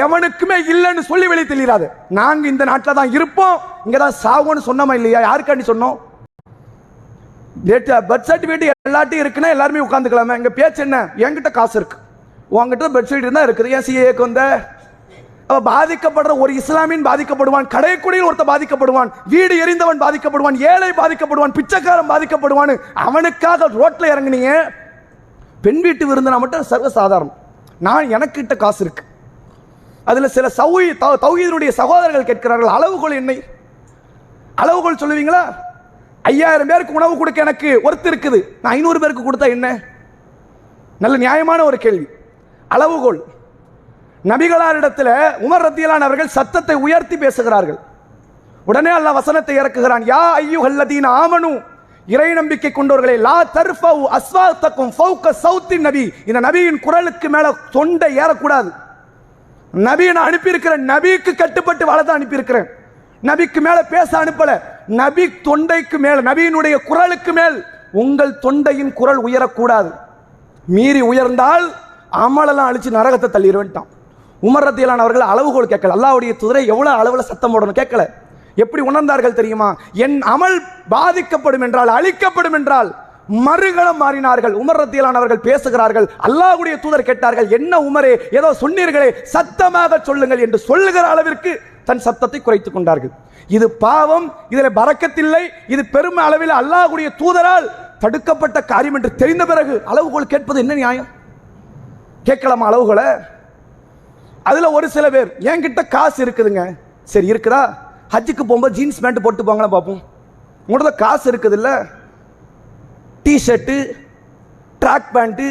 [0.04, 1.86] எவனுக்குமே இல்லைன்னு சொல்லி வெளியே தெளிராது
[2.20, 3.58] நாங்கள் இந்த நாட்டில் தான் இருப்போம்.
[3.86, 5.22] இங்கே தான் சாவோன்னு சொன்னோமா இல்லையா?
[5.30, 5.98] யாருக்காண்டி சொன்னோம்?
[7.66, 11.10] பர்த் சர்டிஃபிகேட் எல்லாட்டையும் இருக்குன்னா எல்லாருமே உட்காந்துக்கலாமே எங்கள் பேச்சு என்ன?
[11.18, 11.98] என்கிட்ட காசு இருக்கு.
[12.50, 13.68] உங்ககிட்ட பர்த் சர்டிஃபிகேட் தான் இருக்குது.
[13.68, 14.72] ஏன் சிஏக்கு வந்த?
[15.50, 17.68] பாதிக்கப்படுற ஒரு இஸ்லாமின் பாதிக்கப்படுவான்.
[17.76, 19.10] கடைக்குடியில் ஒருத்த பாதிக்கப்படுவான்.
[19.26, 20.58] வீடு எரிந்தவன் பாதிக்கப்படுவான்.
[20.58, 21.54] ஏழை பாதிக்கப்படுவான்.
[21.54, 24.70] பிச்சைக்காரன் பாதிக்கப்படுவான் அவனுக்காக ரோட்ல இறங்குனீங்க.
[25.62, 27.34] பெண் வீட்டு விருந்தினா மட்டும் சர்வசாதாரணம்.
[27.80, 29.04] நான் எனக்கிட்ட காசு இருக்கு.
[30.06, 30.88] அதுல சில சௌகி
[31.26, 33.44] தௌஹீதனுடைய சகோதரர்கள் கேட்கிறார்கள் அளவுகோல் என்னை?
[34.56, 35.44] அளவுகோல் சொல்லுவீங்களா?
[36.24, 38.40] ஐயாயிரம் பேருக்கு உணவு கொடுக்க எனக்கு ஒருத்தர் இருக்குது.
[38.62, 39.80] நான் ஐநூறு பேருக்கு கொடுத்தா என்ன?
[41.00, 42.08] நல்ல நியாயமான ஒரு கேள்வி.
[42.68, 43.24] அளவுகோல்.
[44.24, 45.14] நபிகளாரிடத்தில்
[45.46, 47.80] உமர் ரத்தியலான் அவர்கள் சத்தத்தை உயர்த்தி பேசுகிறார்கள்.
[48.66, 50.04] உடனே அல்ல வசனத்தை இறக்குகிறான்.
[50.12, 51.64] யா ஐயுஹல்லதீன ஆமனு.
[52.08, 56.14] இறை நம்பிக்கை கொண்டவர்களே லா தர்ஃபவு அஸ்வாத்தக்கும் ஃபவுக்க சவுத்தின் நபி.
[56.26, 58.72] இந்த நபியின் குரலுக்கு மேலே தொண்டை ஏறக்கூடாது.
[59.74, 62.66] நபியை நான் அனுப்பியிருக்கிறேன் நபிக்கு கட்டுப்பட்டு வாழதான் அனுப்பியிருக்கிறேன்.
[63.24, 64.58] நபிக்கு மேலே பேச அனுப்பலை.
[65.00, 67.58] நபி தொண்டைக்கு மேல் நபியினுடைய குரலுக்கு மேல்
[68.02, 69.90] உங்கள் தொண்டையின் குரல் உயரக்கூடாது.
[70.76, 71.66] மீறி உயர்ந்தால்
[72.26, 73.90] அமலெல்லாம் அழிச்சு நரகத்தை தள்ளிடுவேன்ட்டான்
[74.48, 75.96] உமர் ரத்தியலான் அவர்கள் அளவுகோல் கேட்கல.
[75.98, 78.04] அல்லாவுடைய துதிரை எவ்வளோ அளவில் சத்தம் போடணும் கேட்கல.
[78.64, 79.70] எப்படி உணர்ந்தார்கள் தெரியுமா?
[80.06, 80.58] என் அமல்
[80.94, 82.90] பாதிக்கப்படும் என்றால் அழிக்கப்படும் என்றால்
[83.48, 84.56] மறுகணம் மாறினார்கள்.
[84.62, 86.08] உமர் ரத்தியலானவர்கள் பேசுகிறார்கள்.
[86.28, 91.54] அல்லாஹ்வுடைய தூதர் கேட்டார்கள் என்ன உமரே ஏதோ சொன்னீர்களே சத்தமாக சொல்லுங்கள் என்று சொல்லுகிற அளவிற்கு
[91.88, 93.14] தன் சத்தத்தை குறைத்துக் கொண்டார்கள்.
[93.56, 95.44] இது பாவம் இதில் பறக்கத்தில்லை
[95.74, 97.68] இது பெரும் அளவில் அல்லாஹுடைய தூதரால்
[98.04, 101.10] தடுக்கப்பட்ட காரியம் என்று தெரிந்த பிறகு அளவுகோல் கேட்பது என்ன நியாயம்?
[102.28, 103.08] கேட்கலாமா அளவுகளை
[104.50, 106.64] அதில் ஒரு சில பேர் என்கிட்ட காசு இருக்குதுங்க.
[107.14, 107.62] சரி இருக்குதா?
[108.14, 110.02] ஹஜ்ஜுக்கு போகும்போது ஜீன்ஸ் பேண்ட் போட்டு போங்களா பார்ப்போம்.
[110.68, 111.76] உங்களோட காசு இருக்குது இல்லை
[113.26, 113.78] டிஷர்ட்டு
[114.82, 115.48] ட்ராக் பேண்ட்டு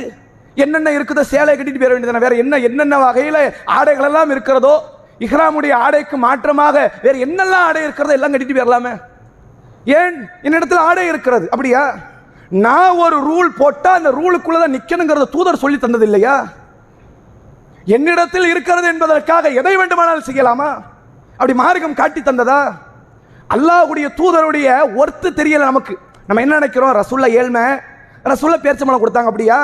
[0.56, 3.38] என்னென்ன இருக்குதோ சேலை கட்டிட்டு போயிட வேண்டியதானே வேற என்ன என்னென்ன வகையில்
[3.76, 4.74] ஆடைகள் எல்லாம் இருக்கிறதோ
[5.20, 8.94] இஹ்ராமுடைய ஆடைக்கு மாற்றமாக வேற என்னெல்லாம் ஆடை இருக்கிறதோ எல்லாம் கட்டிட்டு போயிடலாமே
[9.86, 10.16] ஏன்?
[10.42, 11.46] என்னிடத்தில் ஆடை இருக்கிறது.
[11.50, 11.82] அப்படியா?
[12.50, 16.34] நான் ஒரு ரூல் போட்டா அந்த ரூலுக்குள்ள தான் நிக்கணுங்கிறத தூதர் சொல்லி தந்தது இல்லையா?
[17.86, 20.70] என்னிடத்தில் இருக்கிறது என்பதற்காக எதை வேண்டுமானாலும் செய்யலாமா?
[21.38, 22.60] அப்படி மார்க்கம் காட்டி தந்ததா?
[23.50, 24.68] அல்லாஹ்வுடைய தூதருடைய
[25.00, 25.94] ஒர்த்து தெரியல நமக்கு.
[26.26, 26.92] நம்ம என்ன நினைக்கிறோம்?
[27.00, 27.64] ரசூல்லா ஏழ்மை.
[28.24, 29.58] ரசூல்லா பேர்ச்சம்பளம் கொடுத்தாங்க அப்படியா?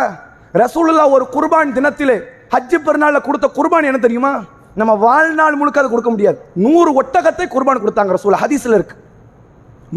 [0.55, 2.15] ரசூலுல்லா ஒரு குர்பான் தினத்தில்
[2.55, 4.33] ஹஜ்ஜு பெருநாளில் கொடுத்த குர்பான் என்ன தெரியுமா?
[4.81, 6.39] நம்ம வாழ்நாள் முழுக்க அதை கொடுக்க முடியாது.
[6.65, 8.97] நூறு ஒட்டகத்தை குர்பான் கொடுத்தாங்க ரசூல் ஹதீஸில் இருக்கு.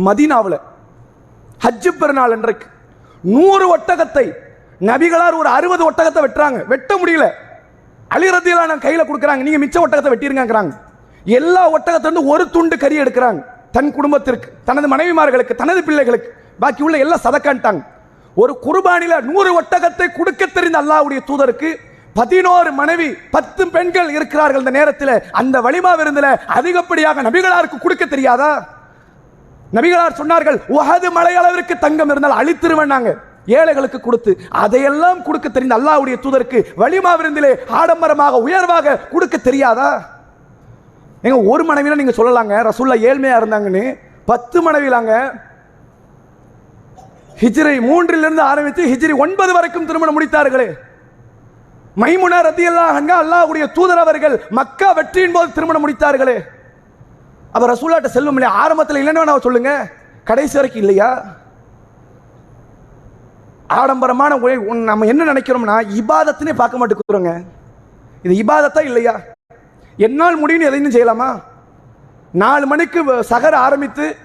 [0.08, 0.58] மதீனாவுல
[1.66, 2.68] ஹஜ்ஜு பெருநாள் அன்றைக்கு
[3.24, 4.26] நூறு ஒட்டகத்தை
[4.90, 6.60] நபிகளார் ஒரு அறுபது ஒட்டகத்தை வெட்டுறாங்க.
[6.72, 7.26] வெட்ட முடியல.
[8.16, 9.44] அழிகிறதியலான கையில் கொடுக்குறாங்க.
[9.48, 10.74] நீங்கள் மிச்ச ஒட்டகத்தை வெட்டிருங்கிறாங்க
[11.40, 13.42] எல்லா ஒட்டகத்திலிருந்து ஒரு துண்டு கறி எடுக்கிறாங்க.
[13.76, 16.30] தன் குடும்பத்திற்கு தனது மனைவிமார்களுக்கு தனது பிள்ளைகளுக்கு.
[16.62, 17.82] பாக்கி உள்ள எல்லாம் சதக்கான்ட்டாங்க.
[18.42, 21.70] ஒரு குர்பானில நூறு ஒட்டகத்தை கொடுக்க தெரிந்த அல்லாவுடைய தூதருக்கு
[22.20, 25.14] பதினோரு மனைவி பத்து பெண்கள் இருக்கிறார்கள் இந்த நேரத்தில்.
[25.42, 28.52] அந்த வலிமா விருந்தில் அதிகப்படியாக நபிகளாருக்கு கொடுக்க தெரியாதா?
[29.78, 33.12] நபிகளார் சொன்னார்கள் உஹது மலை அளவிற்கு தங்கம் இருந்தால் அழித்திருவேன்னாங்க
[33.60, 34.32] ஏழைகளுக்கு கொடுத்து
[34.64, 39.90] அதையெல்லாம் கொடுக்க தெரிந்த அல்லாவுடைய தூதருக்கு வலிமா விருந்திலே ஆடம்பரமாக உயர்வாக கொடுக்க தெரியாதா?
[41.28, 42.54] எங்க ஒரு மனைவினா நீங்க சொல்லலாங்க.
[42.70, 43.86] ரசூல்லா ஏழ்மையா இருந்தாங்கன்னு
[44.26, 45.14] பத்து மனைவிலாங்க.
[47.42, 50.70] ஹிஜ்ரி மூன்றிலிருந்து ஆரம்பித்து ஹிஜ்ரி ஒன்பது வரைக்கும் திருமணம் முடித்தார்களே.
[51.98, 56.42] மைமுனா ரத்தி அல்லாஹ் அல்லாஹ்வுடைய தூதர் அவர்கள் மக்கா வெற்றியின் போது திருமணம் முடித்தார்களே.
[57.52, 59.92] அவர் ரசூலாட்ட செல்லும் இல்லையா ஆரம்பத்தில் இல்லைன்னு வேணா சொல்லுங்க.
[60.24, 61.26] கடைசி வரைக்கும் இல்லையா?
[63.68, 67.44] ஆடம்பரமான உன் நம்ம என்ன நினைக்கிறோம்னா இபாதத்தினே பார்க்க மாட்டேங்கிறோங்க
[68.24, 69.20] இது இபாதத்தா இல்லையா?
[69.98, 71.40] என்னால் முடியும்னு எதையும் செய்யலாமா?
[72.32, 74.16] நாலு மணிக்கு வ- சகர் ஆரம்பித்து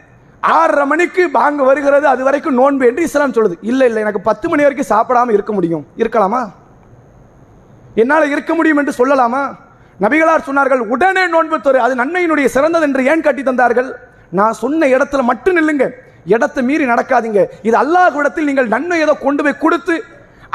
[0.41, 3.55] ஆறரை மணிக்கு பாங்க வருகிறது அது வரைக்கும் நோன்பு என்று இஸ்லாம் சொல்லுது.
[3.63, 5.87] இல்லை இல்லை எனக்கு பத்து மணி வரைக்கும் சாப்பிடாம இருக்க முடியும்.
[5.97, 6.49] இருக்கலாமா?
[8.01, 9.43] என்னால் இருக்க முடியும் என்று சொல்லலாமா?
[10.05, 13.89] நபிகளார் சொன்னார்கள் உடனே நோன்பு துறை அது நன்மையினுடைய சிறந்தது என்று ஏன் கட்டி தந்தார்கள்?
[14.39, 15.85] நான் சொன்ன இடத்துல மட்டும் நில்லுங்க.
[16.35, 17.41] இடத்தை மீறி நடக்காதீங்க.
[17.69, 19.97] இது அல்லாஹ் இடத்தில் நீங்கள் நன்மை ஏதோ கொண்டு போய் கொடுத்து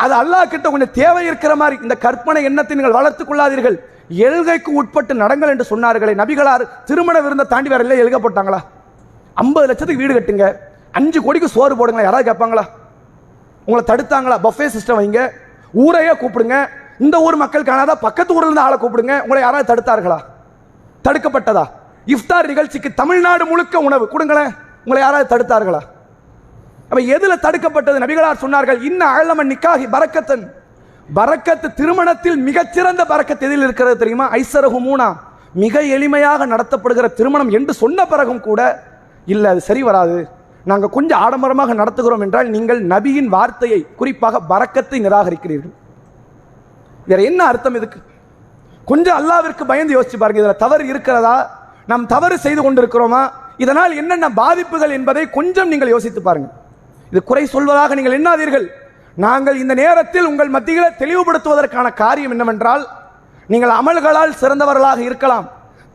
[0.03, 3.77] அது அல்லாஹ் கிட்ட கொஞ்சம் தேவை இருக்கிற மாதிரி இந்த கற்பனை எண்ணத்தை நீங்கள் வளர்த்துக் கொள்ளாதீர்கள்.
[4.25, 8.59] எழுகைக்கு உட்பட்டு நடங்கள் என்று சொன்னார்களே நபிகளார் திருமண விருந்த தாண்டி வேற இல்லை எழுக போட்டாங்களா?
[9.43, 10.47] ஐம்பது லட்சத்துக்கு வீடு கட்டுங்க.
[10.99, 12.07] அஞ்சு கோடிக்கு சோறு போடுங்களா?
[12.07, 12.63] யாராவது கேட்பாங்களா?
[13.67, 14.37] உங்களை தடுத்தாங்களா?
[14.45, 15.21] பஃபே சிஸ்டம் வைங்க.
[15.83, 16.57] ஊரையே கூப்பிடுங்க.
[17.03, 19.15] இந்த ஊர் மக்கள் காணாத பக்கத்து ஊர்ல இருந்து ஆளை கூப்பிடுங்க.
[19.25, 20.19] உங்களை யாராவது தடுத்தார்களா?
[21.05, 21.65] தடுக்கப்பட்டதா?
[22.15, 24.05] இஃப்தார் நிகழ்ச்சிக்கு தமிழ்நாடு முழுக்க உணவு.
[24.13, 24.51] கொடுங்களேன்.
[24.85, 25.81] உங்களை யாராவது தடுத்தார்களா?
[26.89, 27.97] அப்ப எதுல தடுக்கப்பட்டது?
[28.03, 30.45] நபிகளார் சொன்னார்கள் இன்ன அழமன் நிக்காகி பரக்கத்தன்.
[31.19, 34.25] பரக்கத்து திருமணத்தில் மிகச்சிறந்த பரக்கத்து எதில் இருக்கிறது தெரியுமா?
[34.39, 35.09] ஐசரகு மூனா.
[35.63, 38.61] மிக எளிமையாக நடத்தப்படுகிற திருமணம் என்று சொன்ன பிறகும் கூட
[39.33, 40.17] இல்லை அது சரி வராது.
[40.69, 45.73] நாங்கள் கொஞ்சம் ஆடம்பரமாக நடத்துகிறோம் என்றால் நீங்கள் நபியின் வார்த்தையை குறிப்பாக பறக்கத்தை நிராகரிக்கிறீர்கள்.
[47.09, 47.99] வேற என்ன அர்த்தம் இதுக்கு?
[48.89, 51.35] கொஞ்சம் அல்லாவிற்கு பயந்து யோசிச்சு பாருங்க இதில் தவறு இருக்கிறதா?
[51.91, 53.21] நாம் தவறு செய்து கொண்டிருக்கிறோமா?
[53.63, 56.49] இதனால் என்னென்ன பாதிப்புகள் என்பதை கொஞ்சம் நீங்கள் யோசித்து பாருங்க.
[57.11, 58.65] இது குறை சொல்வதாக நீங்கள் எண்ணாதீர்கள்.
[59.25, 62.83] நாங்கள் இந்த நேரத்தில் உங்கள் மத்தியில் தெளிவுபடுத்துவதற்கான காரியம் என்னவென்றால்
[63.53, 65.47] நீங்கள் அமல்களால் சிறந்தவர்களாக இருக்கலாம்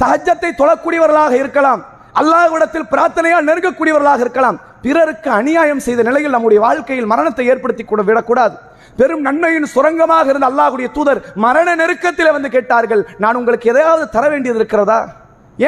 [0.03, 1.83] தஹஜத்தை தொழக்கூடியவர்களாக இருக்கலாம்
[2.21, 8.57] அல்லாஹ்விடத்தில் பிரார்த்தனையால் நெருங்கக்கூடியவர்களாக இருக்கலாம் பிறருக்கு அநியாயம் செய்த நிலையில் நம்முடைய வாழ்க்கையில் மரணத்தை ஏற்படுத்தி கூட விடக்கூடாது.
[8.99, 14.61] பெரும் நன்மையின் சுரங்கமாக இருந்த அல்லாஹுடைய தூதர் மரண நெருக்கத்தில் வந்து கேட்டார்கள் நான் உங்களுக்கு எதையாவது தர வேண்டியது
[14.61, 14.99] இருக்கிறதா?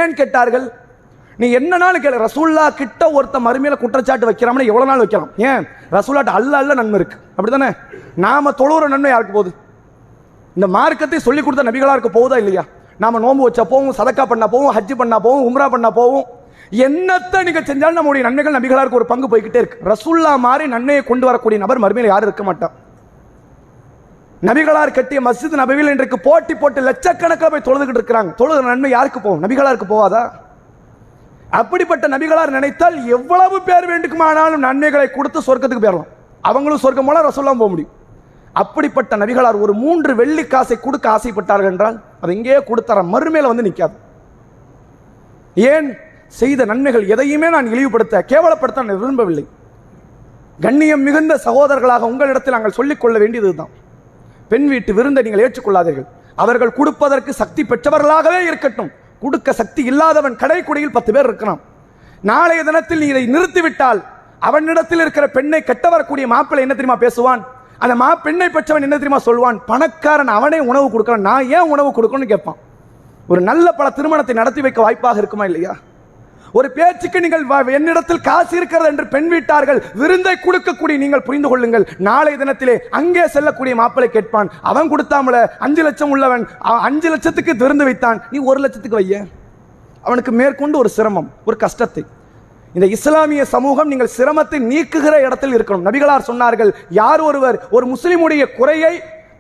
[0.01, 0.67] ஏன் கேட்டார்கள்
[1.41, 5.31] நீ என்ன நாள் கேளு ரசூல்லா கிட்ட ஒருத்த மறுமையில குற்றச்சாட்டு வைக்கிறாமனு எவ்வளவு நாள் வைக்கலாம்?
[5.51, 5.65] ஏன்?
[5.97, 7.17] ரசூல்லாட்ட அல்ல அல்ல நன்மை இருக்கு.
[7.37, 7.69] அப்படிதானே
[8.25, 9.53] நாம தொழுகிற நன்மை யாருக்கு போகுது?
[10.57, 12.65] இந்த மார்க்கத்தை சொல்லி கொடுத்த நபிகளாருக்கு போகுதா இல்லையா?
[13.03, 16.27] நாம நோன்பு வச்சா போவோம் சதக்கா பண்ணா போவோம் ஹஜ்ஜி பண்ணா போவோம் உம்ரா பண்ணா போவோம்.
[16.87, 19.79] என்னத்தை நீங்க செஞ்சாலும் நம்முடைய நன்மைகள் நபிகளாருக்கு ஒரு பங்கு போய்கிட்டே இருக்கு.
[19.93, 22.75] ரசூல்லா மாதிரி நன்மையை கொண்டு வரக்கூடிய நபர் மறுமையில் யாரும் இருக்க மாட்டான்.
[24.47, 28.31] நபிகளார் கட்டிய மஸ்ஜித் நபிகள் இன்றைக்கு போட்டி போட்டு லட்சக்கணக்கில் போய் தொழுதுகிட்டு இருக்கிறாங்க.
[28.41, 29.43] தொழுகிற நன்மை யாருக்கு போகும்?
[29.45, 30.31] நபிகளாருக்கு போவாதா
[31.51, 36.11] அப்படிப்பட்ட நபிகளார் நினைத்தால் எவ்வளவு பேர் வேண்டுமானாலும் நன்மைகளை கொடுத்து சொர்க்கத்துக்கு போயிடலாம்.
[36.41, 37.95] அவங்களும் சொர்க்கம் போல ரசோல்லாம் போக முடியும்.
[38.53, 43.97] அப்படிப்பட்ட நபிகளார் ஒரு மூன்று வெள்ளி காசை கொடுக்க ஆசைப்பட்டார்கள் என்றால் அது இங்கேயே கொடுத்தார மறுமையில் வந்து நிற்காது
[45.55, 45.89] ஏன்?
[46.41, 49.47] செய்த நன்மைகள் எதையுமே நான் இழிவுபடுத்த கேவலப்படுத்த நான் விரும்பவில்லை.
[50.61, 53.73] கண்ணியம் மிகுந்த சகோதரர்களாக உங்களிடத்தில் நாங்கள் சொல்லிக் கொள்ள வேண்டியதுதான்.
[54.53, 56.07] பெண் வீட்டு விருந்தை நீங்கள் ஏற்றுக்கொள்ளாதீர்கள்.
[56.43, 58.91] அவர்கள் கொடுப்பதற்கு சக்தி பெற்றவர்களாகவே இருக்கட்டும்.
[59.23, 61.61] கொடுக்க சக்தி இல்லாதவன் கடைக்குடியில் பத்து பேர் இருக்கிறான்
[62.31, 64.01] நாளைய தினத்தில் நீ இதை நிறுத்திவிட்டால்
[64.49, 67.41] அவனிடத்தில் இருக்கிற பெண்ணை கெட்ட வரக்கூடிய மாப்பிள்ளை என்ன தெரியுமா பேசுவான்?
[67.83, 69.59] அந்த மா பெண்ணை பெற்றவன் என்ன தெரியுமா சொல்வான்?
[69.71, 72.59] பணக்காரன் அவனே உணவு கொடுக்கறான் நான் ஏன் உணவு கொடுக்கணும்னு கேட்பான்.
[73.33, 75.73] ஒரு நல்ல பல திருமணத்தை நடத்தி வைக்க வாய்ப்பாக இருக்குமா இல்லையா?
[76.59, 77.45] ஒரு பேச்சுக்கு நீங்கள்
[77.79, 81.85] என்னிடத்தில் காசு இருக்கிறது என்று பெண் வீட்டார்கள் விருந்தை கொடுக்கக்கூடிய நீங்கள் புரிந்து கொள்ளுங்கள்.
[82.09, 86.45] நாளை தினத்திலே அங்கே செல்லக்கூடிய மாப்பிளை கேட்பான் அவன் கொடுத்தாமல அஞ்சு லட்சம் உள்ளவன்
[86.89, 88.21] அஞ்சு லட்சத்துக்கு விருந்து வைத்தான்.
[88.35, 89.25] நீ ஒரு லட்சத்துக்கு வைய.
[90.07, 92.05] அவனுக்கு மேற்கொண்டு ஒரு சிரமம் ஒரு கஷ்டத்தை.
[92.77, 95.87] இந்த இஸ்லாமிய சமூகம் நீங்கள் சிரமத்தை நீக்குகிற இடத்தில் இருக்கணும்.
[95.89, 98.95] நபிகளார் சொன்னார்கள் யார் ஒருவர் ஒரு முஸ்லிமுடைய குறையை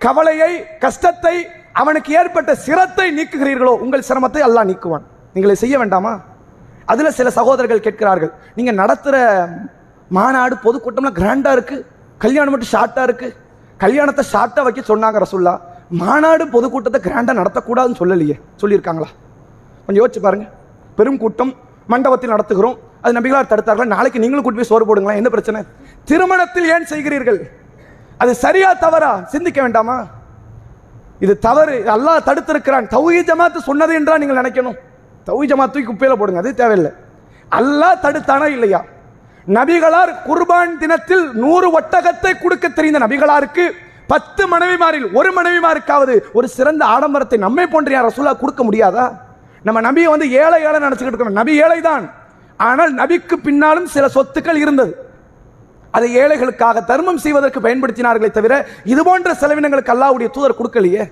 [0.04, 0.52] கவலையை
[0.84, 1.36] கஷ்டத்தை
[1.82, 5.04] அவனுக்கு ஏற்பட்ட சிரத்தை நீக்குகிறீர்களோ உங்கள் சிரமத்தை அல்லாஹ் நீக்குவான்.
[5.34, 6.12] நீங்கள் செய்ய வேண்டாமா?
[6.92, 8.32] அதில் சில சகோதரர்கள் கேட்கிறார்கள்.
[8.58, 9.16] நீங்கள் நடத்துகிற
[10.16, 11.84] மாநாடு பொதுக்கூட்டம்லாம் கிராண்டாக இருக்குது
[12.24, 13.36] கல்யாணம் மட்டும் ஷார்ட்டாக இருக்குது
[13.84, 15.54] கல்யாணத்தை ஷார்ட்டாக வைக்க சொன்னாங்க ரசுல்லா.
[16.02, 18.36] மாநாடு பொதுக்கூட்டத்தை கிராண்டாக நடத்தக்கூடாதுன்னு சொல்லலையே.
[18.62, 19.08] சொல்லியிருக்காங்களா?
[19.84, 20.52] கொஞ்சம் யோசிச்சு பாருங்கள்
[20.98, 21.52] பெரும் கூட்டம்
[21.92, 22.76] மண்டபத்தில் நடத்துகிறோம்.
[23.02, 23.92] அது நபிகளார் தடுத்தார்கள்?
[23.94, 25.60] நாளைக்கு நீங்களும் கூட்டி போய் சோறு போடுங்களா என்ன பிரச்சனை?
[26.08, 27.38] திருமணத்தில் ஏன் செய்கிறீர்கள்?
[28.22, 29.12] அது சரியா தவறா?
[29.32, 29.96] சிந்திக்க வேண்டாமா?
[31.24, 31.76] இது தவறு.
[31.94, 32.88] அல்லாஹ் தடுத்திருக்கிறான்.
[32.96, 34.76] தௌஹீ ஜமாத்து சொன்னது என்றா நீங்கள் நினைக்கணும்.
[35.26, 36.92] தௌஹீ ஜமாத் தூக்கி குப்பையில போடுங்க அது தேவையில்லை.
[37.58, 38.80] அல்லாஹ் தடுத்தானா இல்லையா?
[39.56, 43.64] நபிகளார் குர்பான் தினத்தில் நூறு ஒட்டகத்தை கொடுக்க தெரிந்த நபிகளாருக்கு
[44.12, 49.06] பத்து மனைவிமாரில் ஒரு மனைவிமாருக்காவது ஒரு சிறந்த ஆடம்பரத்தை நம்மை போன்ற யார் ரசூலா கொடுக்க முடியாதா?
[49.66, 51.38] நம்ம நபியை வந்து ஏழை ஏழை நினச்சிக்கிட்டு இருக்கோம்.
[51.40, 52.04] நபி ஏழை தான்
[52.68, 54.92] ஆனால் நபிக்கு பின்னாலும் சில சொத்துக்கள் இருந்தது.
[55.96, 58.54] அதை ஏழைகளுக்காக தர்மம் செய்வதற்கு பயன்படுத்தினார்களே தவிர
[58.92, 61.04] இது போன்ற செலவினங்களுக்கு அல்லாவுடைய தூதர் கொடுக்கலையே?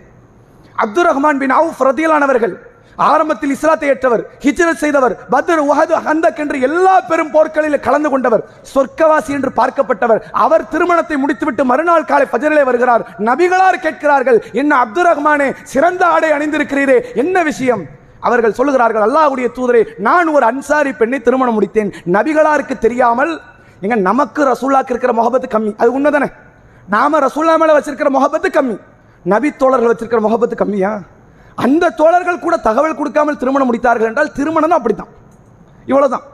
[0.85, 2.55] அப்துல் ரஹ்மான் பின் அவுஃப் ரதியலானவர்கள்
[2.97, 9.33] ஆரம்பத்தில் இஸ்லாத்தை ஏற்றவர் ஹிஜ்ரத் செய்தவர் பத்ர் உஹது ஹந்தக் என்று எல்லா பெரும் போர்க்களில் கலந்து கொண்டவர் சொர்க்கவாசி
[9.39, 10.21] என்று பார்க்கப்பட்டவர்.
[10.45, 13.05] அவர் திருமணத்தை முடித்துவிட்டு மறுநாள் காலை பஜனிலே வருகிறார்.
[13.29, 17.85] நபிகளார் கேட்கிறார்கள் என்ன அப்துல் ரஹ்மானே சிறந்த ஆடை அணிந்திருக்கிறீரே என்ன விஷயம்?
[18.21, 21.93] அவர்கள் சொல்லுகிறார்கள் அல்லாஹ்வுடைய தூதரே நான் ஒரு அன்சாரி பெண்ணை திருமணம் முடித்தேன்.
[22.17, 23.41] நபிகளாருக்கு தெரியாமல்
[23.81, 25.73] எங்க நமக்கு ரசூல்லாக்கு இருக்கிற முகபத்து கம்மி.
[25.77, 26.29] அது உண்மைதானே?
[26.89, 28.77] நாம ரசூல்லா மேல வச்சிருக்கிற முகபத்து கம்மி.
[29.25, 30.93] நபி தோழர்கள் வச்சிருக்கிற முகபத்து கம்மியா?
[31.65, 35.11] அந்த தோழர்கள் கூட தகவல் கொடுக்காமல் திருமணம் முடித்தார்கள் என்றால் திருமணம் தான் அப்படித்தான்.
[35.91, 36.25] இவ்வளோதான்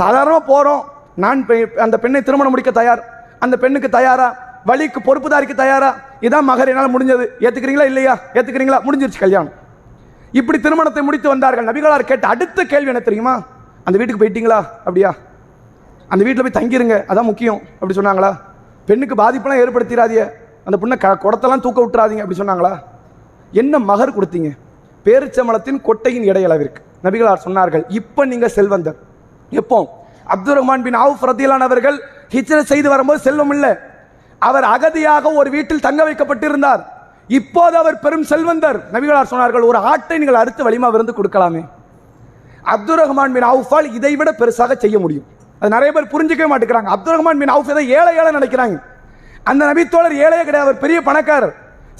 [0.00, 0.82] சாதாரணமாக போகிறோம்
[1.22, 1.40] நான்
[1.84, 3.02] அந்த பெண்ணை திருமணம் முடிக்க தயார்.
[3.44, 4.28] அந்த பெண்ணுக்கு தயாரா?
[4.70, 5.90] வழிக்கு பொறுப்புதாரிக்கு தயாரா?
[6.26, 7.24] இதான் மகர் என்னால் முடிஞ்சது.
[7.44, 8.14] ஏற்றுக்கிறீங்களா இல்லையா?
[8.36, 9.56] ஏற்றுக்கிறீங்களா முடிஞ்சிருச்சு கல்யாணம்.
[10.40, 13.34] இப்படி திருமணத்தை முடித்து வந்தார்கள் நபிகளார் கேட்ட அடுத்த கேள்வி என்ன தெரியுமா?
[13.86, 14.60] அந்த வீட்டுக்கு போயிட்டீங்களா?
[14.86, 15.10] அப்படியா?
[16.12, 18.30] அந்த வீட்டில் போய் தங்கிருங்க அதான் முக்கியம் அப்படி சொன்னாங்களா?
[18.88, 20.24] பெண்ணுக்கு பாதிப்பெல்லாம் ஏற்படுத்திடாதீங்க
[20.66, 22.72] அந்த பொண்ணை க குடத்தெல்லாம் தூக்க விட்டுறாதீங்க அப்படி சொன்னாங்களா?
[23.60, 24.50] என்ன மகர் கொடுத்தீங்க?
[25.06, 26.80] பேரிச்சம்பளத்தின் கொட்டையின் இடையளவிற்கு.
[27.04, 28.98] நபிகளார் சொன்னார்கள் இப்போ நீங்கள் செல்வந்தர்
[29.50, 29.78] எப்போ?
[30.34, 31.96] அப்துல் ரஹ்மான் பின் ஆவு ரத்தியலான் அவர்கள்
[32.34, 33.72] ஹிஜ்ரத் செய்து வரும்போது செல்வம் இல்லை.
[34.38, 36.82] அவர் அகதியாக ஒரு வீட்டில் தங்க வைக்கப்பட்டிருந்தார்.
[37.38, 38.78] இப்போது அவர் பெரும் செல்வந்தர்.
[38.92, 41.62] நபிகளார் சொன்னார்கள் ஒரு ஆட்டை நீங்கள் அறுத்து வலிமா விருந்து கொடுக்கலாமே.
[42.74, 45.26] அப்துல் ரஹ்மான் பின் அவுஃபால் இதை விட பெருசாக செய்ய முடியும்.
[45.60, 46.90] அது நிறைய பேர் புரிஞ்சுக்கவே மாட்டேங்கிறாங்க.
[46.94, 48.76] அப்துல் ரஹ்மான் பின் அவுஃப் இதை ஏழை ஏழை நினைக்கிறாங்க.
[49.44, 50.68] அந்த நபித்தோழர் ஏழையே கிடையாது.
[50.68, 51.54] அவர் பெரிய பணக்காரர்.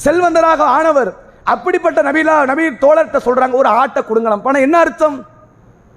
[0.05, 1.13] செல்வந்தராக ஆனவர்.
[1.45, 5.17] அப்படிப்பட்ட நபிலா நபி தோழர்கிட்ட சொல்றாங்க ஒரு ஆட்டை கொடுங்களாம் பணம் என்ன அர்த்தம்?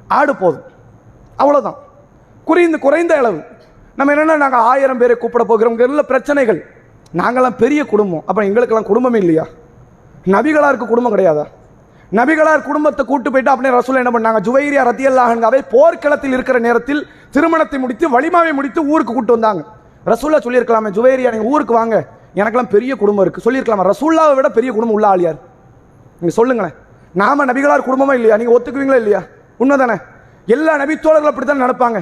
[0.08, 0.66] ஆடு போதும்.
[1.42, 1.78] அவ்வளோதான்
[2.44, 3.40] குறைந்து குறைந்த அளவு.
[3.98, 5.76] நம்ம என்னென்னா நாங்கள் ஆயிரம் பேரை கூப்பிட போகிறோம்.
[5.76, 6.60] நல்ல பிரச்சனைகள்.
[7.22, 8.24] நாங்களாம் பெரிய குடும்பம்.
[8.26, 9.46] அப்போ எங்களுக்கெல்லாம் குடும்பமே இல்லையா?
[10.36, 11.46] நபிகளாருக்கு குடும்பம் கிடையாதா?
[12.18, 14.40] நபிகளார் குடும்பத்தை கூட்டு போயிட்டு அப்படியே ரசூல் என்ன பண்ணாங்க?
[14.48, 17.02] ஜுவைரியா ரத்தியல்லாஹன்காவை போர்க்களத்தில் இருக்கிற நேரத்தில்
[17.36, 19.64] திருமணத்தை முடித்து வலிமாவை முடித்து ஊருக்கு கூட்டு வந்தாங்க.
[20.12, 21.98] ரசூல்லா சொல்லியிருக்கலாமே ஜுவைரியா நீங்கள் ஊருக்கு வாங்க.
[22.40, 23.86] எனக்கெல்லாம் பெரிய குடும்பம் இருக்குது சொல்லியிருக்கலாமா?
[23.92, 25.40] ரசூல்லாவை விட பெரிய குடும்பம் உள்ள ஆள் யார்?
[26.40, 26.76] சொல்லுங்களேன்.
[27.22, 28.36] நாம நபிகளார் குடும்பமா இல்லையா?
[28.40, 29.22] நீங்கள் ஒத்துக்குவீங்களா இல்லையா?
[29.62, 29.98] உண்மைதானே?
[30.56, 32.00] எல்லா நபித்தோழர்களும் அப்படித்தான் நடப்பாங்க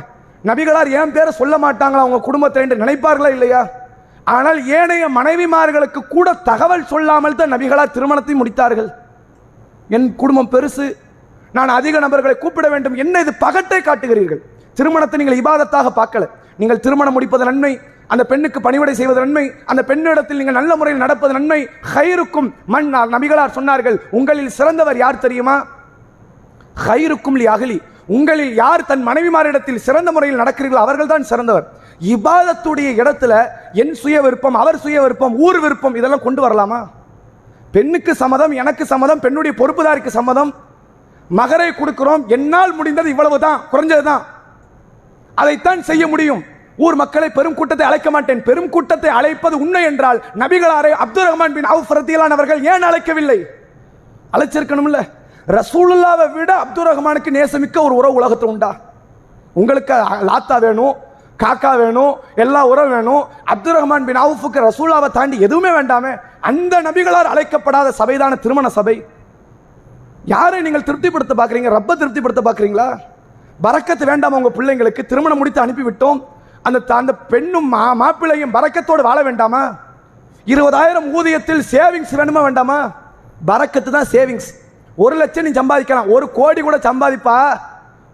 [0.50, 2.04] நபிகளார் என் பேரை சொல்ல மாட்டாங்களா?
[2.06, 3.62] அவங்க குடும்பத்தை என்று நினைப்பார்களா இல்லையா?
[4.36, 8.89] ஆனால் ஏனைய மனைவிமார்களுக்கு கூட தகவல் சொல்லாமல் தான் நபிகளார் திருமணத்தை முடித்தார்கள்.
[9.96, 10.86] என் குடும்பம் பெருசு.
[11.58, 12.96] நான் அதிக நபர்களை கூப்பிட வேண்டும்.
[13.04, 14.41] என்ன இது பகட்டை காட்டுகிறீர்கள்?
[14.78, 16.26] திருமணத்தை நீங்கள் இபாதத்தாக பார்க்கல.
[16.62, 17.72] நீங்கள் திருமணம் முடிப்பது நன்மை
[18.08, 19.46] அந்த பெண்ணுக்கு பணிவிடை செய்வது நன்மை.
[19.66, 21.60] அந்த பெண்ணிடத்தில் நீங்கள் நல்ல முறையில் நடப்பது நன்மை.
[21.94, 25.56] ஹைருக்கும் மண் நபிகளார் சொன்னார்கள் உங்களில் சிறந்தவர் யார் தெரியுமா?
[26.88, 27.80] ஹைருக்கும் லி அகலி
[28.16, 31.66] உங்களில் யார் தன் மனைவிமாரிடத்தில் சிறந்த முறையில் நடக்கிறீர்களோ அவர்கள் தான் சிறந்தவர்.
[32.13, 33.34] இபாதத்துடைய இடத்துல
[33.82, 36.80] என் சுய விருப்பம் அவர் சுய விருப்பம் ஊர் விருப்பம் இதெல்லாம் கொண்டு வரலாமா?
[37.76, 40.54] பெண்ணுக்கு சம்மதம் எனக்கு சம்மதம் பெண்ணுடைய பொறுப்புதாரிக்கு சம்மதம்.
[41.30, 44.24] மகரை கொடுக்கிறோம் என்னால் முடிந்தது இவ்வளவுதான் குறைஞ்சதுதான்.
[45.36, 46.42] அதைத்தான் செய்ய முடியும்.
[46.78, 48.44] ஊர் மக்களை பெரும் கூட்டத்தை அழைக்க மாட்டேன்.
[48.44, 53.40] பெரும் கூட்டத்தை அழைப்பது உண்மை என்றால் நபிகளாரை அப்துல் ரஹ்மான் பின் அவுஃப் அவர்கள் ஏன் அழைக்கவில்லை?
[54.36, 55.00] அழைச்சிருக்கணும்ல.
[55.48, 58.72] ரசூலுல்லாவை விட அப்துல் ரஹ்மானுக்கு நேசமிக்க ஒரு உறவு உலகத்தில் உண்டா?
[59.54, 59.94] உங்களுக்கு
[60.30, 60.94] லாத்தா வேணும்
[61.44, 63.24] காக்கா வேணும் எல்லா உறவு வேணும்.
[63.46, 66.12] அப்துல் ரஹ்மான் பின் அவுஃபுக்கு ரசூலாவை தாண்டி எதுவுமே வேண்டாமே.
[66.42, 69.06] அந்த நபிகளால் அழைக்கப்படாத சபைதான திருமண சபை.
[70.26, 71.70] யாரை நீங்கள் திருப்திப்படுத்த பார்க்குறீங்க?
[71.78, 72.98] ரப்ப திருப்திப்படுத்த பார்க்குறீங்களா?
[73.64, 75.06] பறக்கத்து வேண்டாம் உங்கள் பிள்ளைங்களுக்கு.
[75.06, 76.24] திருமணம் முடித்து அனுப்பிவிட்டோம்.
[76.67, 79.62] அந்த அந்த பெண்ணும் மா மாப்பிள்ளையும் பறக்கத்தோடு வாழ வேண்டாமா?
[80.54, 82.78] இருபதாயிரம் ஊதியத்தில் சேவிங்ஸ் வேணுமா வேண்டாமா?
[83.49, 84.49] பறக்கத்து தான் சேவிங்ஸ்
[85.04, 86.10] ஒரு லட்சம் நீ சம்பாதிக்கலாம்.
[86.15, 87.38] ஒரு கோடி கூட சம்பாதிப்பா.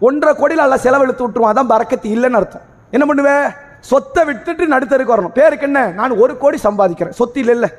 [0.06, 1.54] ஒன்றரை கோடியில் நல்லா செலவெழுத்து விட்டுருவான்.
[1.54, 2.64] அதான் பறக்கத்து இல்லைன்னு அர்த்தம்.
[2.94, 3.46] என்ன பண்ணுவேன்
[3.90, 5.36] சொத்தை விட்டுட்டு நடுத்தருக்கு வரணும்.
[5.38, 5.80] பேருக்கு என்ன?
[5.98, 7.16] நான் ஒரு கோடி சம்பாதிக்கிறேன்.
[7.20, 7.70] சொத்து இல்லை இல்லை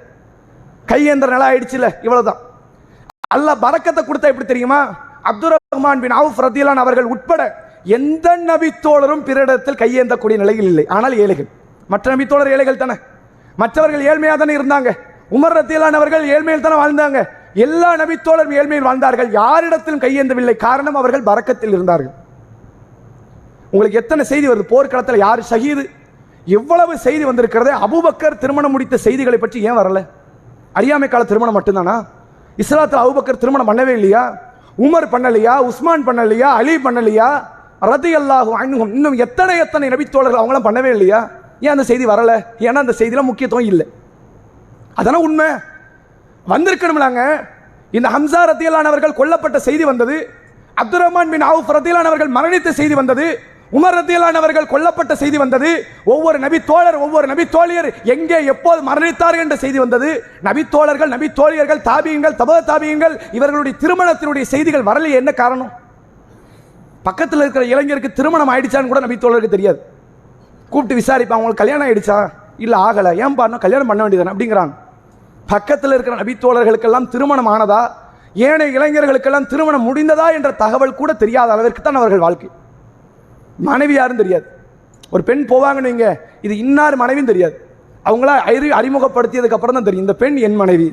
[0.92, 2.40] கையேந்திர நிலம் ஆயிடுச்சுல இவ்வளோதான்
[3.36, 4.80] அல்ல பறக்கத்தை கொடுத்தா எப்படி தெரியுமா?
[5.30, 7.42] அப்துல் ரஹ்மான் பின் அவுஃப் ரத்தியலான் அவர்கள் உட்பட
[7.84, 10.88] எந்த நபித்தோழரும் பிறரிடத்தில் கையேந்தக்கூடிய நிலையில் இல்லை.
[10.88, 11.48] ஆனால் ஏழைகள்.
[11.88, 12.94] மற்ற நபித்தோழர் ஏழைகள் தானே?
[13.56, 14.98] மற்றவர்கள் ஏழ்மையாக தானே இருந்தாங்க?
[15.32, 17.30] உமர் ரத்தியிலானவர்கள் ஏழ்மையில் தானே வாழ்ந்தாங்க?
[17.54, 19.32] எல்லா நபித்தோழரும் ஏழ்மையில் வாழ்ந்தார்கள்.
[19.32, 20.56] யாரிடத்திலும் கையேந்தவில்லை.
[20.56, 22.14] காரணம் அவர்கள் பறக்கத்தில் இருந்தார்கள்.
[23.72, 24.62] உங்களுக்கு எத்தனை செய்தி வருது?
[24.62, 25.90] போர்க்களத்தில் யார் ஷஹீது?
[26.46, 27.72] எவ்வளவு செய்தி வந்திருக்கிறதே?
[27.88, 30.08] அபுபக்கர் திருமணம் முடித்த செய்திகளை பற்றி ஏன் வரல?
[30.74, 32.06] அறியாமை கால திருமணம் மட்டும்தானா?
[32.58, 34.38] இஸ்லாத்தில் அபுபக்கர் திருமணம் பண்ணவே இல்லையா?
[34.78, 35.58] உமர் பண்ணலையா?
[35.58, 36.50] உஸ்மான் பண்ணலையா?
[36.60, 37.44] அலி பண்ணலையா?
[37.82, 41.20] ரதி அல்லாஹும் அன்னுகும் இன்னும் எத்தனை எத்தனை நபித்தோழர்கள் அவங்களாம் பண்ணவே இல்லையா?
[41.66, 42.36] ஏன் அந்த செய்தி வரலை?
[42.68, 43.86] ஏன்னா அந்த செய்தியில முக்கியத்துவம் இல்லை.
[45.00, 45.48] அதெல்லாம் உண்மை?
[46.46, 47.22] வந்திருக்கணும்லாங்க.
[47.98, 50.18] இந்த ஹம்சா ரத்தியலானவர்கள் கொல்லப்பட்ட செய்தி வந்தது.
[50.82, 53.26] அப்துல் ரஹ்மான் பின் அவுஃப் ரத்தியலானவர்கள் மரணித்த செய்தி வந்தது.
[53.78, 55.70] உமர் ரத்தியலானவர்கள் கொல்லப்பட்ட செய்தி வந்தது.
[56.14, 60.10] ஒவ்வொரு நபி தோழர் ஒவ்வொரு நபி தோழியர் எங்கே எப்போது மரணித்தார்கள் என்ற செய்தி வந்தது.
[60.48, 65.72] நபி தோழர்கள் நபி தோழியர்கள் தாபியங்கள் தப தாபியங்கள் இவர்களுடைய திருமணத்தினுடைய செய்திகள் வரலையே என்ன காரணம்?
[67.08, 69.80] பக்கத்தில் இருக்கிற இளைஞருக்கு திருமணம் ஆயிடுச்சான்னு கூட நபி தோழருக்கு தெரியாது.
[70.70, 72.18] கூப்பிட்டு விசாரிப்பான் அவங்களுக்கு கல்யாணம் ஆயிடுச்சா?
[72.58, 73.12] இல்லை ஆகலை.
[73.24, 74.74] ஏன் பாருங்க கல்யாணம் பண்ண வேண்டியதானே அப்படிங்கிறாங்க.
[75.54, 77.82] பக்கத்தில் இருக்கிற நபித்தோழர்களுக்கெல்லாம் திருமணம் ஆனதா?
[78.34, 82.50] ஏனைய இளைஞர்களுக்கெல்லாம் திருமணம் முடிந்ததா என்ற தகவல் கூட தெரியாத அளவிற்கு தான் அவர்கள் வாழ்க்கை.
[83.70, 84.46] மனைவி யாரும் தெரியாது.
[85.14, 86.08] ஒரு பெண் போவாங்கன்னு வைங்க
[86.46, 87.56] இது இன்னார் மனைவியும் தெரியாது.
[88.06, 90.88] அவங்களா அறி அறிமுகப்படுத்தியதுக்கு அப்புறம் தான் தெரியும் இந்த பெண் என் மனைவி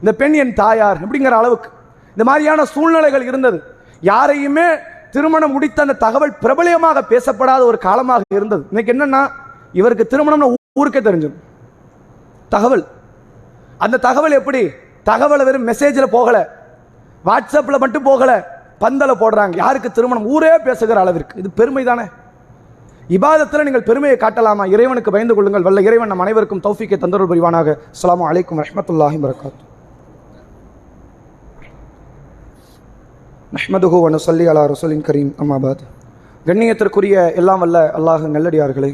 [0.00, 1.68] இந்த பெண் என் தாயார் அப்படிங்கிற அளவுக்கு.
[2.10, 3.58] இந்த மாதிரியான சூழ்நிலைகள் இருந்தது.
[4.00, 4.68] யாரையுமே
[5.16, 8.62] திருமணம் முடித்த அந்த தகவல் பிரபலயமாக பேசப்படாத ஒரு காலமாக இருந்தது.
[8.70, 9.20] இன்னைக்கு என்னன்னா
[9.80, 10.48] இவருக்கு திருமணம்னு
[10.80, 11.38] ஊருக்கே தெரிஞ்சிடும்.
[12.54, 12.84] தகவல்.
[13.84, 14.62] அந்த தகவல் எப்படி?
[15.10, 16.36] தகவலை வெறும் மெசேஜில் போகல.
[17.28, 18.32] வாட்ஸ்அப்பில் மட்டும் போகல.
[18.80, 19.56] பந்தல போடுறாங்க.
[19.56, 20.26] யாருக்கு திருமணம்?
[20.34, 21.38] ஊரே பேசுகிற அளவிற்கு.
[21.38, 22.06] இது பெருமை தானே?
[23.16, 24.66] இபாதத்தில் நீங்கள் பெருமையை காட்டலாமா?
[24.74, 25.66] இறைவனுக்கு பயந்து கொள்ளுங்கள்.
[25.68, 27.78] வல்ல இறைவன் நம் அனைவருக்கும் தௌஃபிக்கை தந்தருள் புரிவானாக.
[27.96, 29.65] அஸ்லாம் அலைக்கும் ரஹமத்துல்லாஹி வரகாத்து
[33.54, 35.28] நஹ்மதுஹு வனு சொல்லி அலா ரசூலின் கரீம்.
[35.42, 35.82] அம்மாபாத்
[36.46, 38.90] கண்ணியத்திற்குரிய எல்லாம் வல்ல அல்லாஹ் நல்லடியார்களே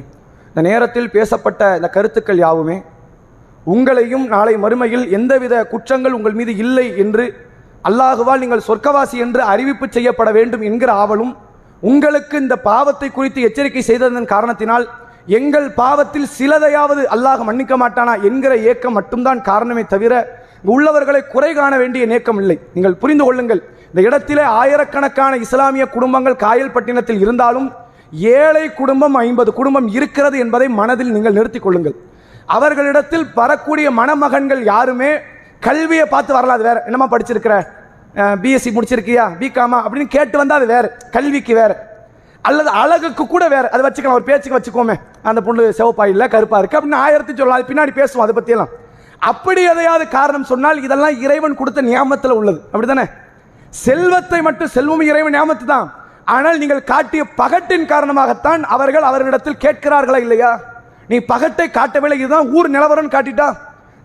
[0.50, 2.76] இந்த நேரத்தில் பேசப்பட்ட இந்த கருத்துக்கள் யாவுமே
[3.66, 7.24] உங்களையும் நாளை மறுமையில் எந்தவித குற்றங்கள் உங்கள் மீது இல்லை என்று
[7.84, 11.32] அல்லாஹுவால் நீங்கள் சொர்க்கவாசி என்று அறிவிப்பு செய்யப்பட வேண்டும் என்கிற ஆவலும்
[11.82, 14.86] உங்களுக்கு இந்த பாவத்தை குறித்து எச்சரிக்கை செய்ததன் காரணத்தினால்
[15.38, 20.14] எங்கள் பாவத்தில் சிலதையாவது அல்லாஹ் மன்னிக்க மாட்டானா என்கிற ஏக்கம் மட்டும்தான் காரணமே தவிர
[20.72, 22.56] உள்ளவர்களை குறை காண வேண்டிய நேக்கம் இல்லை.
[22.74, 27.66] நீங்கள் புரிந்து கொள்ளுங்கள் இந்த இடத்திலே ஆயிரக்கணக்கான இஸ்லாமிய குடும்பங்கள் காயல்பட்டினத்தில் இருந்தாலும்
[28.36, 31.96] ஏழை குடும்பம் ஐம்பது குடும்பம் இருக்கிறது என்பதை மனதில் நீங்கள் நிறுத்திக் கொள்ளுங்கள்.
[32.56, 35.10] அவர்களிடத்தில் வரக்கூடிய மணமகன்கள் யாருமே
[35.66, 36.78] கல்வியை பார்த்து வரலாம் அது வேற.
[36.86, 37.54] என்னமா படிச்சிருக்கிற?
[38.42, 39.24] பிஎஸ்சி முடிச்சிருக்கியா?
[39.42, 40.88] பிகாமா அப்படின்னு கேட்டு வந்தால் அது வேறு.
[41.16, 41.76] கல்விக்கு வேறு.
[42.48, 43.64] அல்லது அழகுக்கு கூட வேற.
[43.74, 44.96] அதை வச்சுக்கலாம் ஒரு பேச்சுக்கு வச்சுக்கோமே.
[45.30, 47.58] அந்த பொண்ணு சிவப்பா இல்லை கருப்பா இருக்கு அப்படின்னு ஆயிரத்தி சொல்லலாம்.
[47.60, 48.72] அது பின்னாடி பேசுவோம் அதை பற்றியெல்லாம்
[49.32, 52.60] அப்படி எதையாவது காரணம் சொன்னால் இதெல்லாம் இறைவன் கொடுத்த நியாமத்தில் உள்ளது.
[52.72, 53.04] அப்படி தானே
[53.80, 55.88] செல்வத்தை மட்டும் செல்வம் இறைவன் ஞாபகத்து தான்
[56.34, 60.50] ஆனால் நீங்கள் காட்டிய பகட்டின் காரணமாகத்தான் அவர்கள் அவர்களிடத்தில் கேட்கிறார்களா இல்லையா?
[61.10, 63.48] நீ பகட்டை காட்டவில்லை இதுதான் ஊர் நிலவரம் காட்டிட்டா.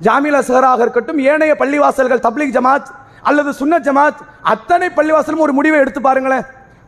[0.06, 2.90] ஜாமில் அசகராக இருக்கட்டும் ஏனைய பள்ளிவாசல்கள் தப்லீக் ஜமாத்
[3.30, 4.20] அல்லது சுன்ன ஜமாத்
[4.54, 6.46] அத்தனை பள்ளிவாசலும் ஒரு முடிவை எடுத்து பாருங்களேன்.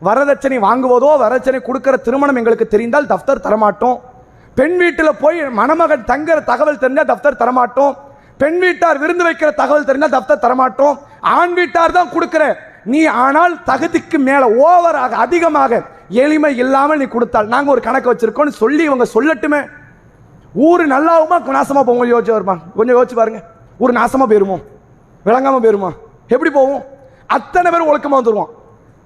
[0.08, 3.98] வரதட்சணை வாங்குவதோ வரதட்சணை கொடுக்கிற திருமணம் எங்களுக்கு தெரிந்தால் தஃப்தர் தரமாட்டோம்.
[4.58, 7.92] பெண் வீட்டில் போய் மணமகன் தங்குற தகவல் தெரிஞ்சால் தஃப்தர் தரமாட்டோம்.
[8.42, 10.94] பெண் வீட்டார் விருந்து வைக்கிற தகவல் தெரிஞ்சால் தஃப்தர் தரமாட்டோம்.
[11.38, 12.56] ஆண் வீட்டார் தான் கொடுக்குறேன்.
[12.84, 18.82] நீ ஆனால் தகுதிக்கு மேல ஓவராக அதிகமாக எளிமை இல்லாமல் நீ கொடுத்தால் நாங்க ஒரு கணக்கு வச்சுருக்கோன்னு சொல்லி
[18.84, 19.60] இவங்க சொல்லட்டுமே.
[20.54, 22.56] ஊர் நல்லாவுமா நாசமா போவோம் யோசிச்சு வருமா?
[22.76, 23.42] கொஞ்சம் யோசிச்சு பாருங்க.
[23.78, 24.56] ஊர் நாசமா போயிருமோ?
[25.24, 25.90] விளங்காம போயிருமா?
[26.28, 26.82] எப்படி போவோம்
[27.26, 28.50] அத்தனை பேரும் ஒழுக்கமா வந்துருவான்.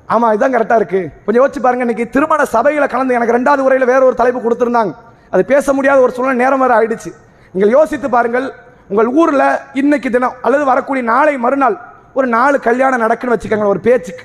[0.08, 1.10] ஆமா இதுதான் கரெக்டா இருக்கு.
[1.24, 4.94] கொஞ்சம் யோசிச்சு பாருங்க இன்னைக்கு திருமண சபையில கலந்து எனக்கு ரெண்டாவது உரையில வேற ஒரு தலைப்பு கொடுத்துருந்தாங்க.
[5.30, 7.10] அது பேச முடியாத ஒரு சூழ்நிலை நேரம் வேற ஆயிடுச்சு.
[7.52, 8.52] நீங்கள் யோசித்து பாருங்கள்
[8.88, 11.76] உங்கள் ஊரில் இன்னைக்கு தினம் அல்லது வரக்கூடிய நாளை மறுநாள்
[12.18, 14.24] ஒரு நாலு கல்யாணம் நடக்குன்னு வச்சுக்கோங்க ஒரு பேச்சுக்கு.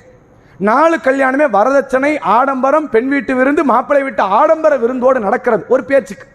[0.58, 6.26] நாலு கல்யாணமே வரதட்சணை ஆடம்பரம் பெண் வீட்டு விருந்து மாப்பிள்ளை வீட்டு ஆடம்பர விருந்தோடு நடக்கிறது ஒரு பேச்சுக்கு.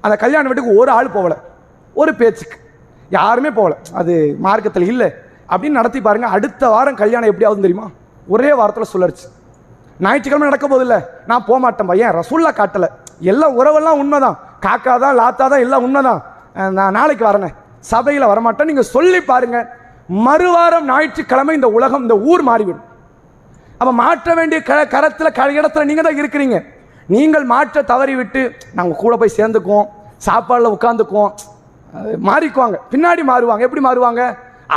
[0.00, 1.34] அந்த கல்யாண வீட்டுக்கு ஒரு ஆள் போகல
[1.94, 2.56] ஒரு பேச்சுக்கு.
[3.10, 3.74] யாருமே போகல.
[4.00, 4.14] அது
[4.46, 5.08] மார்க்கத்தில் இல்லை.
[5.52, 7.86] அப்படின்னு நடத்தி பாருங்க அடுத்த வாரம் கல்யாணம் எப்படி தெரியுமா?
[8.34, 9.26] ஒரே வாரத்தில் சுழற்சி.
[10.00, 10.96] ஞாயிற்றுக்கிழமை நடக்க போதில்ல
[11.30, 12.14] நான் போக மாட்டேன் பையன்.
[12.20, 12.86] ரசூல்லா காட்டல.
[13.32, 14.38] எல்லாம் உறவெல்லாம் உண்மைதான்.
[14.66, 16.22] காக்கா தான் லாத்தா தான் எல்லாம் உண்மைதான்.
[16.78, 17.50] நான் நாளைக்கு வரேனே.
[17.78, 18.70] சபையில் வரமாட்டேன்.
[18.70, 19.66] நீங்கள் சொல்லி பாருங்கள்
[20.08, 22.86] மறுவாரம் ஞாயிற்றுக்கிழமை இந்த உலகம் இந்த ஊர் மாறிவிடும்.
[23.80, 26.58] அப்ப மாற்ற வேண்டிய க கரத்தில் க இடத்துல நீங்க தான் இருக்கிறீங்க.
[27.14, 28.42] நீங்கள் மாற்ற தவறிவிட்டு
[28.76, 29.88] நாங்கள் கூட போய் சேர்ந்துக்குவோம்
[30.26, 31.32] சாப்பாடில் உட்காந்துக்குவோம்
[32.28, 32.76] மாறிக்குவாங்க.
[32.92, 33.62] பின்னாடி மாறுவாங்க.
[33.66, 34.22] எப்படி மாறுவாங்க?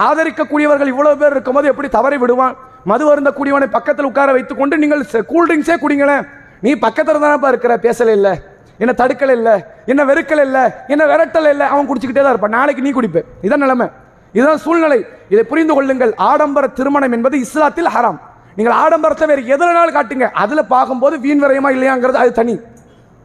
[0.08, 2.56] ஆதரிக்கக்கூடியவர்கள் இவ்வளோ பேர் இருக்கும்போது எப்படி தவறி விடுவான்?
[2.90, 6.26] மது அருந்தக்கூடியவனை பக்கத்தில் உட்கார வைத்துக்கொண்டு நீங்கள் கூல்ட்ரிங்க்ஸே குடிங்களேன்.
[6.66, 7.74] நீ பக்கத்தில் தானப்பா இருக்கிற?
[7.86, 8.34] பேசலை இல்லை.
[8.84, 9.56] என்ன தடுக்கல இல்லை?
[9.92, 10.66] என்ன வெறுக்கல இல்லை?
[10.94, 11.66] என்ன விரட்டல இல்லை?
[11.74, 12.56] அவன் குடிச்சிக்கிட்டே தான் இருப்பான்.
[12.58, 13.88] நாளைக்கு நீ குடிப்பேன் இதான் நிலைமை.
[14.38, 15.00] இதுதான் சூழ்நிலை.
[15.34, 16.14] இதை புரிந்து கொள்ளுங்கள்.
[16.30, 18.20] ஆடம்பர திருமணம் என்பது இஸ்லாத்தில் ஹராம்.
[18.58, 20.28] நீங்கள் ஆடம்பரத்தை வேறு எதுலனாலும் காட்டுங்க.
[20.44, 22.56] அதில் பார்க்கும்போது வீண் விரயமா இல்லையாங்கிறது அது தனி.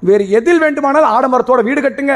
[0.08, 2.14] வேறு எதில் வேண்டுமானால் ஆடம்பரத்தோட வீடு கட்டுங்க.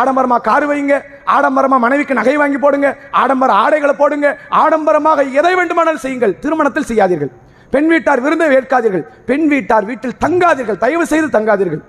[0.00, 0.94] ஆடம்பரமாக கார் வைங்க
[1.34, 2.88] ஆடம்பரமாக மனைவிக்கு நகை வாங்கி போடுங்க.
[3.22, 4.28] ஆடம்பர ஆடைகளை போடுங்க.
[4.62, 6.34] ஆடம்பரமாக எதை வேண்டுமானாலும் செய்யுங்கள்.
[6.44, 7.32] திருமணத்தில் செய்யாதீர்கள்.
[7.74, 9.04] பெண் வீட்டார் விருந்தை ஏற்காதீர்கள்.
[9.30, 10.78] பெண் வீட்டார் வீட்டில் தங்காதீர்கள்.
[10.84, 11.82] தயவு செய்து தங்காதீர்கள்.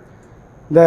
[0.70, 0.82] இந்த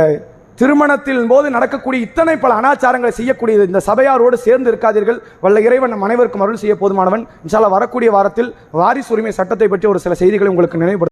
[0.61, 5.21] திருமணத்தின் போது நடக்கக்கூடிய இத்தனை பல அனாச்சாரங்களை செய்யக்கூடியது இந்த சபையாரோடு சேர்ந்து இருக்காதீர்கள்.
[5.45, 7.25] வல்ல இறைவன் நம் அனைவருக்கும் அருள் செய்ய போதுமானவன்.
[7.47, 8.51] இன்ஷால வரக்கூடிய வாரத்தில்
[8.81, 11.10] வாரிசு உரிமை சட்டத்தை பற்றி ஒரு சில செய்திகளை உங்களுக்கு நினைவுபடுத்த